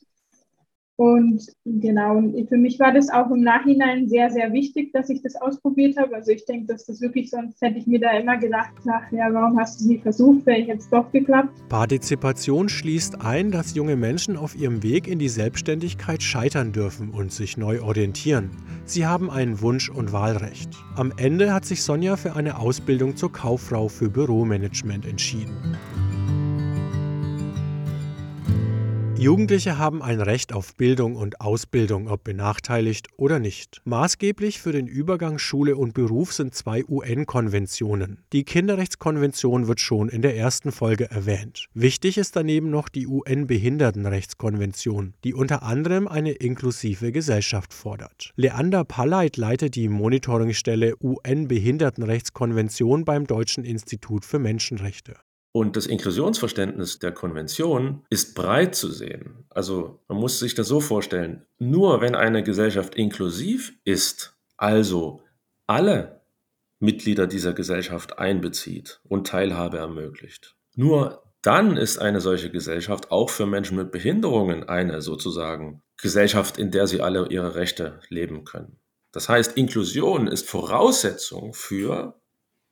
Und 0.98 1.46
genau, 1.66 2.22
für 2.48 2.56
mich 2.56 2.80
war 2.80 2.92
das 2.92 3.10
auch 3.10 3.30
im 3.30 3.42
Nachhinein 3.42 4.08
sehr, 4.08 4.30
sehr 4.30 4.50
wichtig, 4.54 4.94
dass 4.94 5.10
ich 5.10 5.20
das 5.22 5.36
ausprobiert 5.36 5.98
habe. 5.98 6.14
Also 6.14 6.32
ich 6.32 6.46
denke, 6.46 6.72
dass 6.72 6.86
das 6.86 7.02
wirklich, 7.02 7.28
sonst 7.28 7.60
hätte 7.60 7.78
ich 7.78 7.86
mir 7.86 8.00
da 8.00 8.12
immer 8.12 8.38
gedacht, 8.38 8.72
ach 8.90 9.12
ja, 9.12 9.28
warum 9.30 9.58
hast 9.58 9.78
du 9.78 9.84
es 9.84 9.90
nicht 9.90 10.02
versucht, 10.02 10.46
wäre 10.46 10.58
ich 10.58 10.68
jetzt 10.68 10.90
doch 10.90 11.12
geklappt. 11.12 11.50
Partizipation 11.68 12.70
schließt 12.70 13.20
ein, 13.20 13.50
dass 13.50 13.74
junge 13.74 13.96
Menschen 13.96 14.38
auf 14.38 14.56
ihrem 14.56 14.82
Weg 14.82 15.06
in 15.06 15.18
die 15.18 15.28
Selbstständigkeit 15.28 16.22
scheitern 16.22 16.72
dürfen 16.72 17.10
und 17.10 17.30
sich 17.30 17.58
neu 17.58 17.82
orientieren. 17.82 18.50
Sie 18.86 19.04
haben 19.04 19.30
ein 19.30 19.60
Wunsch- 19.60 19.90
und 19.90 20.14
Wahlrecht. 20.14 20.70
Am 20.96 21.12
Ende 21.18 21.52
hat 21.52 21.66
sich 21.66 21.82
Sonja 21.82 22.16
für 22.16 22.36
eine 22.36 22.58
Ausbildung 22.58 23.16
zur 23.16 23.32
Kauffrau 23.32 23.88
für 23.88 24.08
Büromanagement 24.08 25.04
entschieden. 25.04 25.76
Jugendliche 29.18 29.78
haben 29.78 30.02
ein 30.02 30.20
Recht 30.20 30.52
auf 30.52 30.76
Bildung 30.76 31.16
und 31.16 31.40
Ausbildung, 31.40 32.08
ob 32.08 32.22
benachteiligt 32.22 33.08
oder 33.16 33.38
nicht. 33.38 33.80
Maßgeblich 33.84 34.60
für 34.60 34.72
den 34.72 34.86
Übergang 34.86 35.38
Schule 35.38 35.76
und 35.76 35.94
Beruf 35.94 36.34
sind 36.34 36.54
zwei 36.54 36.84
UN-Konventionen. 36.86 38.18
Die 38.34 38.44
Kinderrechtskonvention 38.44 39.68
wird 39.68 39.80
schon 39.80 40.10
in 40.10 40.20
der 40.20 40.36
ersten 40.36 40.70
Folge 40.70 41.10
erwähnt. 41.10 41.64
Wichtig 41.72 42.18
ist 42.18 42.36
daneben 42.36 42.68
noch 42.68 42.90
die 42.90 43.06
UN-Behindertenrechtskonvention, 43.06 45.14
die 45.24 45.32
unter 45.32 45.62
anderem 45.62 46.08
eine 46.08 46.32
inklusive 46.32 47.10
Gesellschaft 47.10 47.72
fordert. 47.72 48.34
Leander 48.36 48.84
Palleit 48.84 49.38
leitet 49.38 49.76
die 49.76 49.88
Monitoringstelle 49.88 50.92
UN-Behindertenrechtskonvention 51.02 53.06
beim 53.06 53.26
Deutschen 53.26 53.64
Institut 53.64 54.26
für 54.26 54.38
Menschenrechte. 54.38 55.14
Und 55.56 55.74
das 55.74 55.86
Inklusionsverständnis 55.86 56.98
der 56.98 57.12
Konvention 57.12 58.04
ist 58.10 58.34
breit 58.34 58.74
zu 58.74 58.90
sehen. 58.90 59.46
Also 59.48 60.00
man 60.06 60.18
muss 60.18 60.38
sich 60.38 60.54
das 60.54 60.68
so 60.68 60.80
vorstellen, 60.80 61.46
nur 61.58 62.02
wenn 62.02 62.14
eine 62.14 62.42
Gesellschaft 62.42 62.94
inklusiv 62.94 63.72
ist, 63.82 64.36
also 64.58 65.22
alle 65.66 66.20
Mitglieder 66.78 67.26
dieser 67.26 67.54
Gesellschaft 67.54 68.18
einbezieht 68.18 69.00
und 69.04 69.28
Teilhabe 69.28 69.78
ermöglicht, 69.78 70.58
nur 70.74 71.22
dann 71.40 71.78
ist 71.78 71.96
eine 71.96 72.20
solche 72.20 72.50
Gesellschaft 72.50 73.10
auch 73.10 73.30
für 73.30 73.46
Menschen 73.46 73.78
mit 73.78 73.90
Behinderungen 73.90 74.68
eine 74.68 75.00
sozusagen 75.00 75.82
Gesellschaft, 75.96 76.58
in 76.58 76.70
der 76.70 76.86
sie 76.86 77.00
alle 77.00 77.28
ihre 77.30 77.54
Rechte 77.54 78.00
leben 78.10 78.44
können. 78.44 78.78
Das 79.10 79.30
heißt, 79.30 79.56
Inklusion 79.56 80.26
ist 80.26 80.46
Voraussetzung 80.50 81.54
für 81.54 82.20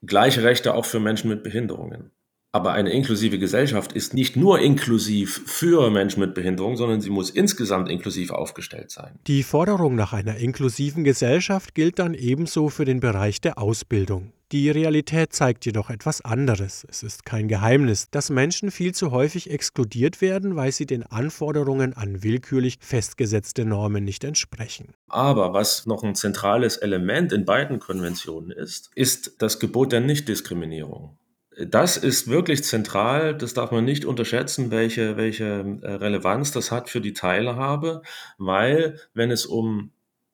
gleiche 0.06 0.42
Rechte 0.42 0.74
auch 0.74 0.84
für 0.84 1.00
Menschen 1.00 1.30
mit 1.30 1.42
Behinderungen. 1.42 2.10
Aber 2.54 2.70
eine 2.70 2.92
inklusive 2.92 3.40
Gesellschaft 3.40 3.94
ist 3.94 4.14
nicht 4.14 4.36
nur 4.36 4.60
inklusiv 4.60 5.42
für 5.44 5.90
Menschen 5.90 6.20
mit 6.20 6.34
Behinderung, 6.34 6.76
sondern 6.76 7.00
sie 7.00 7.10
muss 7.10 7.28
insgesamt 7.28 7.88
inklusiv 7.90 8.30
aufgestellt 8.30 8.92
sein. 8.92 9.18
Die 9.26 9.42
Forderung 9.42 9.96
nach 9.96 10.12
einer 10.12 10.36
inklusiven 10.36 11.02
Gesellschaft 11.02 11.74
gilt 11.74 11.98
dann 11.98 12.14
ebenso 12.14 12.68
für 12.68 12.84
den 12.84 13.00
Bereich 13.00 13.40
der 13.40 13.58
Ausbildung. 13.58 14.32
Die 14.52 14.70
Realität 14.70 15.32
zeigt 15.32 15.66
jedoch 15.66 15.90
etwas 15.90 16.20
anderes. 16.20 16.86
Es 16.88 17.02
ist 17.02 17.24
kein 17.24 17.48
Geheimnis, 17.48 18.08
dass 18.12 18.30
Menschen 18.30 18.70
viel 18.70 18.94
zu 18.94 19.10
häufig 19.10 19.50
exkludiert 19.50 20.20
werden, 20.20 20.54
weil 20.54 20.70
sie 20.70 20.86
den 20.86 21.02
Anforderungen 21.02 21.92
an 21.94 22.22
willkürlich 22.22 22.76
festgesetzte 22.78 23.64
Normen 23.64 24.04
nicht 24.04 24.22
entsprechen. 24.22 24.94
Aber 25.08 25.54
was 25.54 25.86
noch 25.86 26.04
ein 26.04 26.14
zentrales 26.14 26.76
Element 26.76 27.32
in 27.32 27.44
beiden 27.44 27.80
Konventionen 27.80 28.52
ist, 28.52 28.92
ist 28.94 29.42
das 29.42 29.58
Gebot 29.58 29.90
der 29.90 30.02
Nichtdiskriminierung 30.02 31.18
das 31.58 31.96
ist 31.96 32.28
wirklich 32.28 32.64
zentral. 32.64 33.36
Das 33.36 33.54
darf 33.54 33.70
man 33.70 33.84
nicht 33.84 34.04
unterschätzen, 34.04 34.70
welche, 34.70 35.16
welche 35.16 35.78
äh, 35.82 35.92
Relevanz 35.92 36.52
das 36.52 36.70
hat 36.70 36.90
für 36.90 37.00
die 37.00 37.12
Teilhabe, 37.12 38.02
weil 38.38 38.98
wenn 39.14 39.30
es 39.30 39.46
um 39.46 39.90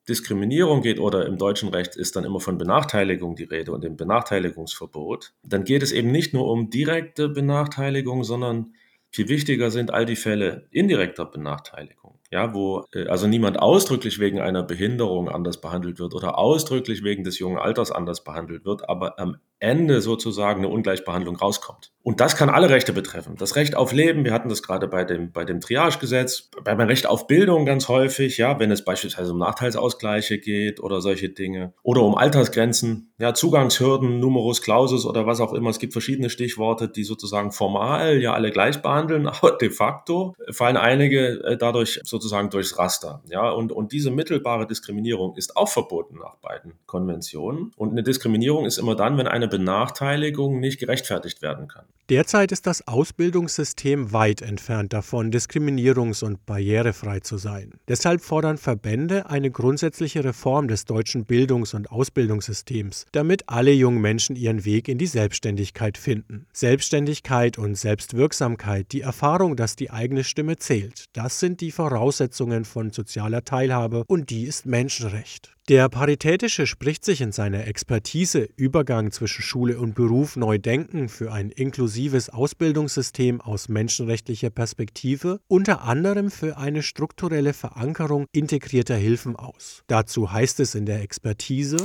Diskriminierung 0.09 0.83
geht 0.83 0.99
oder 0.99 1.27
im 1.27 1.39
deutschen 1.39 1.69
Recht 1.69 1.95
ist 1.95 2.17
dann 2.17 2.25
immer 2.25 2.41
von 2.41 2.59
Benachteiligung 2.59 3.37
die 3.37 3.45
Rede 3.45 3.73
und 3.73 3.85
dem 3.85 3.97
Benachteiligungsverbot, 3.97 5.35
dann 5.43 5.65
geht 5.65 5.83
es 5.83 5.93
eben 5.93 6.11
nicht 6.11 6.35
nur 6.35 6.51
um 6.51 6.71
direkte 6.71 7.29
Benachteiligung, 7.29 8.25
sondern 8.25 8.75
viel 9.11 9.29
wichtiger 9.29 9.71
sind 9.71 9.93
all 9.93 10.07
die 10.07 10.17
Fälle 10.17 10.69
indirekter 10.71 11.27
Benachteiligung 11.27 12.20
ja, 12.31 12.55
wo 12.55 12.85
äh, 12.93 13.07
also 13.07 13.27
niemand 13.27 13.59
ausdrücklich 13.59 14.19
wegen 14.21 14.41
einer 14.41 14.63
Behinderung 14.63 15.29
anders 15.29 15.61
behandelt 15.61 15.99
wird 15.99 16.15
oder 16.15 16.39
ausdrücklich 16.39 17.03
wegen 17.03 17.25
des 17.25 17.39
jungen 17.39 17.59
Alters 17.59 17.91
anders 17.91 18.23
behandelt 18.23 18.65
wird, 18.65 18.89
aber 18.89 19.19
am 19.19 19.37
Ende 19.59 20.01
sozusagen 20.01 20.61
eine 20.61 20.69
Ungleichbehandlung 20.69 21.37
rauskommt. 21.37 21.93
Und 22.03 22.21
das 22.21 22.35
kann 22.35 22.49
alle 22.49 22.71
Rechte 22.71 22.95
betreffen. 22.95 23.37
Das 23.37 23.57
Recht 23.57 23.77
auf 23.77 23.93
Leben, 23.93 24.25
wir 24.25 24.33
hatten 24.33 24.49
das 24.49 24.63
gerade 24.63 24.89
bei 24.89 25.05
dem, 25.05 25.33
bei 25.33 25.45
dem 25.45 25.61
Triagegesetz, 25.61 26.49
beim 26.65 26.81
Recht 26.81 27.07
auf 27.07 27.27
Bildung 27.27 27.67
ganz 27.67 27.89
häufig, 27.89 28.39
ja, 28.39 28.59
wenn 28.59 28.71
es 28.71 28.87
beispielsweise 28.87 29.33
um 29.33 29.39
Nachteilsausgleiche 29.39 30.39
geht 30.39 30.81
oder 30.81 31.03
solche 31.03 31.29
Dinge 31.29 31.75
oder 31.83 32.01
um 32.03 32.15
Altersgrenzen, 32.15 33.13
ja, 33.19 33.35
Zugangshürden, 33.35 34.19
Numerus 34.19 34.63
Clausus 34.63 35.05
oder 35.05 35.27
was 35.27 35.41
auch 35.41 35.53
immer. 35.53 35.69
Es 35.69 35.79
gibt 35.79 35.93
verschiedene 35.93 36.31
Stichworte, 36.31 36.89
die 36.89 37.05
sozusagen 37.05 37.53
formal 37.53 38.17
ja 38.17 38.33
alle 38.33 38.51
gleich 38.51 38.81
behandeln, 38.81 39.27
aber 39.29 39.59
de 39.59 39.69
facto 39.69 40.35
fallen 40.53 40.79
einige 40.79 41.45
äh, 41.45 41.59
dadurch 41.59 42.01
so 42.05 42.19
sozusagen 42.21 42.51
durchs 42.51 42.79
Raster. 42.79 43.23
Ja, 43.29 43.51
und, 43.51 43.73
und 43.73 43.93
diese 43.93 44.11
mittelbare 44.11 44.67
Diskriminierung 44.67 45.35
ist 45.37 45.57
auch 45.57 45.69
verboten 45.69 46.19
nach 46.19 46.37
beiden 46.37 46.75
Konventionen. 46.87 47.73
Und 47.77 47.93
eine 47.93 48.03
Diskriminierung 48.03 48.67
ist 48.67 48.79
immer 48.79 48.95
dann, 48.95 49.17
wenn 49.17 49.27
eine 49.27 49.49
Benachteiligung 49.49 50.61
nicht 50.61 50.79
gerechtfertigt 50.79 51.41
werden 51.41 51.67
kann. 51.67 51.87
Derzeit 52.11 52.51
ist 52.51 52.67
das 52.67 52.89
Ausbildungssystem 52.89 54.13
weit 54.13 54.43
entfernt 54.43 54.93
davon, 54.93 55.31
diskriminierungs- 55.31 56.25
und 56.25 56.45
barrierefrei 56.45 57.21
zu 57.21 57.39
sein. 57.39 57.75
Deshalb 57.87 58.21
fordern 58.21 58.59
Verbände 58.59 59.31
eine 59.31 59.53
grundsätzliche 59.53 60.25
Reform 60.25 60.67
des 60.67 60.87
deutschen 60.87 61.25
Bildungs- 61.25 61.73
und 61.73 61.93
Ausbildungssystems, 61.93 63.07
damit 63.13 63.49
alle 63.49 63.71
jungen 63.71 64.01
Menschen 64.01 64.35
ihren 64.35 64.65
Weg 64.65 64.89
in 64.89 64.99
die 64.99 65.07
Selbstständigkeit 65.07 65.97
finden. 65.97 66.47
Selbstständigkeit 66.53 67.59
und 67.59 67.77
Selbstwirksamkeit, 67.77 68.91
die 68.91 69.03
Erfahrung, 69.03 69.55
dass 69.55 69.77
die 69.77 69.93
eigene 69.93 70.25
Stimme 70.25 70.57
zählt, 70.57 71.05
das 71.13 71.39
sind 71.39 71.61
die 71.61 71.71
Voraussetzungen 71.71 72.10
Voraussetzungen 72.11 72.65
von 72.65 72.91
sozialer 72.91 73.45
Teilhabe 73.45 74.03
und 74.09 74.31
die 74.31 74.43
ist 74.43 74.67
Menschenrecht. 74.67 75.55
Der 75.69 75.89
Paritätische 75.89 76.67
spricht 76.67 77.05
sich 77.05 77.21
in 77.21 77.31
seiner 77.31 77.69
Expertise 77.69 78.49
Übergang 78.57 79.13
zwischen 79.13 79.43
Schule 79.43 79.79
und 79.79 79.95
Beruf 79.95 80.35
neu 80.35 80.59
denken 80.59 81.09
für 81.09 81.33
ein 81.33 81.51
inklusives 81.51 82.29
Ausbildungssystem 82.29 83.41
aus 83.41 83.69
menschenrechtlicher 83.69 84.51
Perspektive 84.51 85.39
unter 85.47 85.83
anderem 85.83 86.33
für 86.33 86.57
eine 86.57 86.83
strukturelle 86.83 87.53
Verankerung 87.53 88.27
integrierter 88.33 88.97
Hilfen 88.97 89.37
aus. 89.37 89.85
Dazu 89.87 90.33
heißt 90.33 90.59
es 90.59 90.75
in 90.75 90.87
der 90.87 91.03
Expertise 91.03 91.77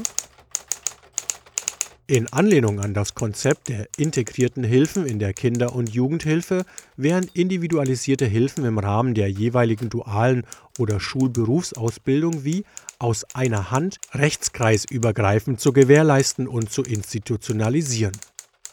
in 2.07 2.31
Anlehnung 2.31 2.79
an 2.79 2.93
das 2.93 3.15
Konzept 3.15 3.69
der 3.69 3.87
integrierten 3.97 4.63
Hilfen 4.63 5.07
in 5.07 5.17
der 5.17 5.33
Kinder- 5.33 5.73
und 5.73 5.89
Jugendhilfe 5.89 6.63
wären 6.97 7.27
individualisierte 7.33 8.25
Hilfen 8.25 8.63
im 8.65 8.77
Rahmen 8.77 9.15
der 9.15 9.29
jeweiligen 9.29 9.89
dualen 9.89 10.45
oder 10.77 10.99
Schulberufsausbildung 10.99 12.43
wie 12.43 12.63
aus 12.99 13.25
einer 13.33 13.71
Hand 13.71 13.97
rechtskreisübergreifend 14.13 15.59
zu 15.59 15.73
gewährleisten 15.73 16.47
und 16.47 16.71
zu 16.71 16.83
institutionalisieren. 16.83 18.15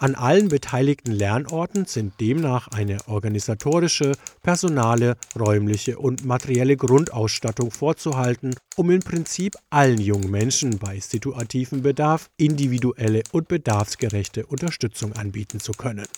An 0.02 0.16
allen 0.16 0.48
beteiligten 0.48 1.12
Lernorten 1.12 1.84
sind 1.84 2.18
demnach 2.18 2.66
eine 2.66 2.98
organisatorische, 3.06 4.10
personale, 4.42 5.16
räumliche 5.38 5.96
und 5.96 6.24
materielle 6.24 6.76
Grundausstattung 6.76 7.70
vorzuhalten, 7.70 8.56
um 8.74 8.90
im 8.90 8.98
Prinzip 8.98 9.54
allen 9.70 10.00
jungen 10.00 10.28
Menschen 10.28 10.80
bei 10.80 10.98
situativem 10.98 11.82
Bedarf 11.82 12.30
individuelle 12.36 13.22
und 13.30 13.46
bedarfsgerechte 13.46 14.44
Unterstützung 14.46 15.12
anbieten 15.12 15.60
zu 15.60 15.70
können. 15.70 16.08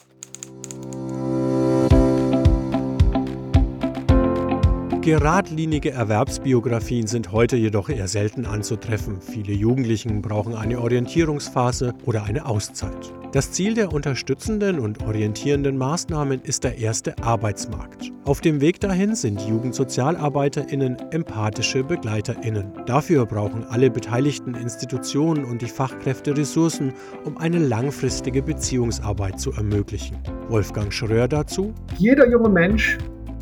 Geradlinige 5.05 5.91
Erwerbsbiografien 5.91 7.07
sind 7.07 7.31
heute 7.31 7.57
jedoch 7.57 7.91
eher 7.91 8.09
selten 8.09 8.47
anzutreffen. 8.47 9.21
Viele 9.21 9.53
Jugendlichen 9.53 10.23
brauchen 10.23 10.55
eine 10.55 10.81
Orientierungsphase 10.81 11.93
oder 12.07 12.25
eine 12.25 12.47
Auszeit. 12.47 13.13
Das 13.33 13.53
Ziel 13.53 13.75
der 13.75 13.93
unterstützenden 13.93 14.79
und 14.79 15.03
orientierenden 15.03 15.77
Maßnahmen 15.77 16.41
ist 16.41 16.65
der 16.65 16.79
erste 16.79 17.19
Arbeitsmarkt. 17.23 18.13
Auf 18.25 18.41
dem 18.41 18.63
Weg 18.63 18.81
dahin 18.81 19.15
sind 19.15 19.43
Jugendsozialarbeiterinnen 19.43 20.97
empathische 21.11 21.85
Begleiterinnen. 21.85 22.73
Dafür 22.87 23.27
brauchen 23.27 23.65
alle 23.65 23.91
beteiligten 23.91 24.55
Institutionen 24.55 25.45
und 25.45 25.61
die 25.61 25.67
Fachkräfte 25.67 26.35
Ressourcen, 26.35 26.95
um 27.27 27.37
eine 27.37 27.59
langfristige 27.59 28.41
Beziehungsarbeit 28.41 29.39
zu 29.39 29.53
ermöglichen. 29.53 30.17
Wolfgang 30.49 30.91
Schröer 30.95 31.29
dazu. 31.29 31.75
Jeder 31.99 32.27
junge 32.27 32.49
Mensch 32.49 32.97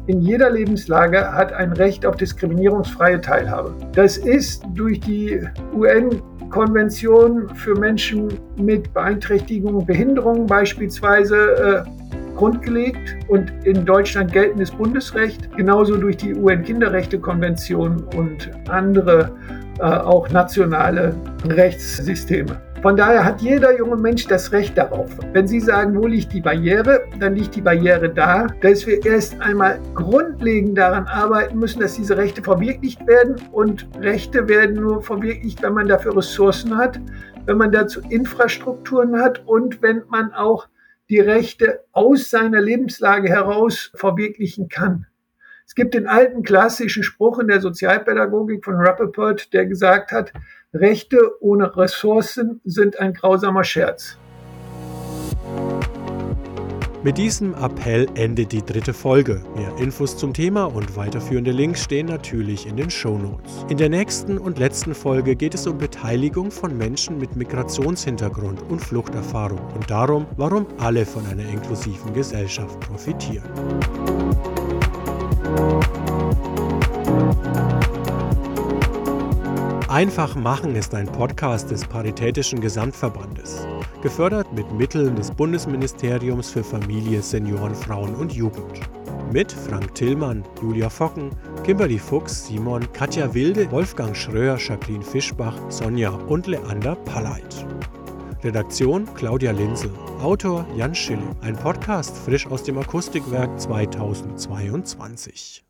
in 0.07 0.21
jeder 0.21 0.51
Lebenslage 0.51 1.33
hat 1.33 1.53
ein 1.53 1.73
Recht 1.73 2.05
auf 2.05 2.17
diskriminierungsfreie 2.17 3.21
Teilhabe. 3.21 3.75
Das 3.93 4.17
ist 4.17 4.65
durch 4.75 4.99
die 5.01 5.41
UN-Konvention 5.75 7.55
für 7.55 7.79
Menschen 7.79 8.29
mit 8.57 8.93
Beeinträchtigung, 8.93 9.87
Behinderung 9.87 10.47
beispielsweise 10.47 11.85
äh, 11.87 12.37
grundgelegt 12.37 13.17
und 13.29 13.53
in 13.65 13.85
Deutschland 13.85 14.33
geltendes 14.33 14.71
Bundesrecht, 14.71 15.49
genauso 15.57 15.97
durch 15.97 16.17
die 16.17 16.35
UN-Kinderrechte-Konvention 16.35 18.03
und 18.17 18.51
andere 18.69 19.31
äh, 19.79 19.83
auch 19.85 20.29
nationale 20.31 21.15
Rechtssysteme. 21.45 22.61
Von 22.83 22.97
daher 22.97 23.25
hat 23.25 23.40
jeder 23.40 23.79
junge 23.79 23.97
Mensch 23.97 24.27
das 24.27 24.51
Recht 24.51 24.77
darauf. 24.77 25.16
Wenn 25.33 25.47
Sie 25.47 25.61
sagen, 25.61 25.97
wo 25.97 26.09
liegt 26.09 26.33
die 26.33 26.40
Barriere, 26.40 27.07
dann 27.21 27.37
liegt 27.37 27.55
die 27.55 27.61
Barriere 27.61 28.12
da, 28.12 28.49
dass 28.61 28.88
wir 28.88 29.07
erst 29.07 29.40
einmal 29.40 29.79
grundlegend 29.95 30.77
daran 30.77 31.07
arbeiten 31.07 31.61
müssen, 31.61 31.79
dass 31.79 31.95
diese 31.95 32.16
Rechte 32.16 32.42
verwirklicht 32.42 33.07
werden. 33.07 33.37
Und 33.53 33.87
Rechte 34.01 34.49
werden 34.49 34.75
nur 34.75 35.01
verwirklicht, 35.01 35.62
wenn 35.62 35.75
man 35.75 35.87
dafür 35.87 36.16
Ressourcen 36.16 36.77
hat, 36.77 36.99
wenn 37.47 37.57
man 37.57 37.71
dazu 37.71 38.01
Infrastrukturen 38.11 39.16
hat 39.21 39.47
und 39.47 39.81
wenn 39.81 40.03
man 40.09 40.33
auch 40.33 40.66
die 41.09 41.21
Rechte 41.21 41.85
aus 41.92 42.31
seiner 42.31 42.61
Lebenslage 42.61 43.29
heraus 43.29 43.92
verwirklichen 43.95 44.66
kann. 44.68 45.07
Es 45.68 45.77
gibt 45.77 45.95
den 45.95 46.09
alten 46.09 46.42
klassischen 46.42 47.05
Spruch 47.05 47.38
in 47.38 47.47
der 47.47 47.61
Sozialpädagogik 47.61 48.64
von 48.64 48.75
Rappaport, 48.75 49.53
der 49.53 49.66
gesagt 49.66 50.11
hat, 50.11 50.33
Rechte 50.75 51.19
ohne 51.41 51.77
Ressourcen 51.77 52.63
sind 52.65 52.99
ein 52.99 53.13
grausamer 53.13 53.63
Scherz. 53.63 54.17
Mit 57.05 57.19
diesem 57.19 57.53
Appell 57.55 58.07
endet 58.15 58.53
die 58.53 58.65
dritte 58.65 58.95
Folge. 58.95 59.43
Mehr 59.55 59.77
Infos 59.77 60.17
zum 60.17 60.33
Thema 60.33 60.65
und 60.65 60.97
weiterführende 60.97 61.51
Links 61.51 61.83
stehen 61.83 62.07
natürlich 62.07 62.67
in 62.67 62.77
den 62.77 62.91
Show 62.91 63.19
Notes. 63.19 63.67
In 63.69 63.77
der 63.77 63.91
nächsten 63.91 64.39
und 64.39 64.59
letzten 64.59 64.95
Folge 64.95 65.37
geht 65.37 65.55
es 65.55 65.67
um 65.67 65.77
Beteiligung 65.77 66.51
von 66.51 66.79
Menschen 66.79 67.19
mit 67.19 67.37
Migrationshintergrund 67.37 68.63
und 68.71 68.79
Fluchterfahrung 68.79 69.61
und 69.75 69.91
darum, 69.91 70.27
warum 70.37 70.67
alle 70.79 71.05
von 71.05 71.27
einer 71.27 71.47
inklusiven 71.51 72.15
Gesellschaft 72.15 72.81
profitieren. 72.81 73.51
Einfach 79.92 80.35
machen 80.37 80.74
ist 80.74 80.94
ein 80.94 81.07
Podcast 81.07 81.70
des 81.70 81.85
Paritätischen 81.85 82.62
Gesamtverbandes, 82.62 83.66
gefördert 84.00 84.50
mit 84.55 84.72
Mitteln 84.72 85.14
des 85.16 85.31
Bundesministeriums 85.31 86.48
für 86.48 86.64
Familie, 86.64 87.20
Senioren, 87.20 87.74
Frauen 87.74 88.14
und 88.14 88.33
Jugend. 88.33 88.81
Mit 89.31 89.52
Frank 89.52 89.94
Tillmann, 89.94 90.44
Julia 90.62 90.88
Focken, 90.88 91.28
Kimberly 91.62 91.98
Fuchs, 91.98 92.46
Simon, 92.46 92.90
Katja 92.94 93.35
Wilde, 93.35 93.70
Wolfgang 93.70 94.16
Schröer, 94.16 94.57
Jacqueline 94.57 95.05
Fischbach, 95.05 95.59
Sonja 95.68 96.09
und 96.09 96.46
Leander 96.46 96.94
Palleit. 96.94 97.66
Redaktion 98.42 99.07
Claudia 99.14 99.50
Linzel. 99.50 99.90
Autor 100.22 100.64
Jan 100.74 100.94
Schilling. 100.94 101.37
Ein 101.42 101.57
Podcast 101.57 102.16
frisch 102.16 102.46
aus 102.46 102.62
dem 102.62 102.78
Akustikwerk 102.78 103.61
2022. 103.61 105.62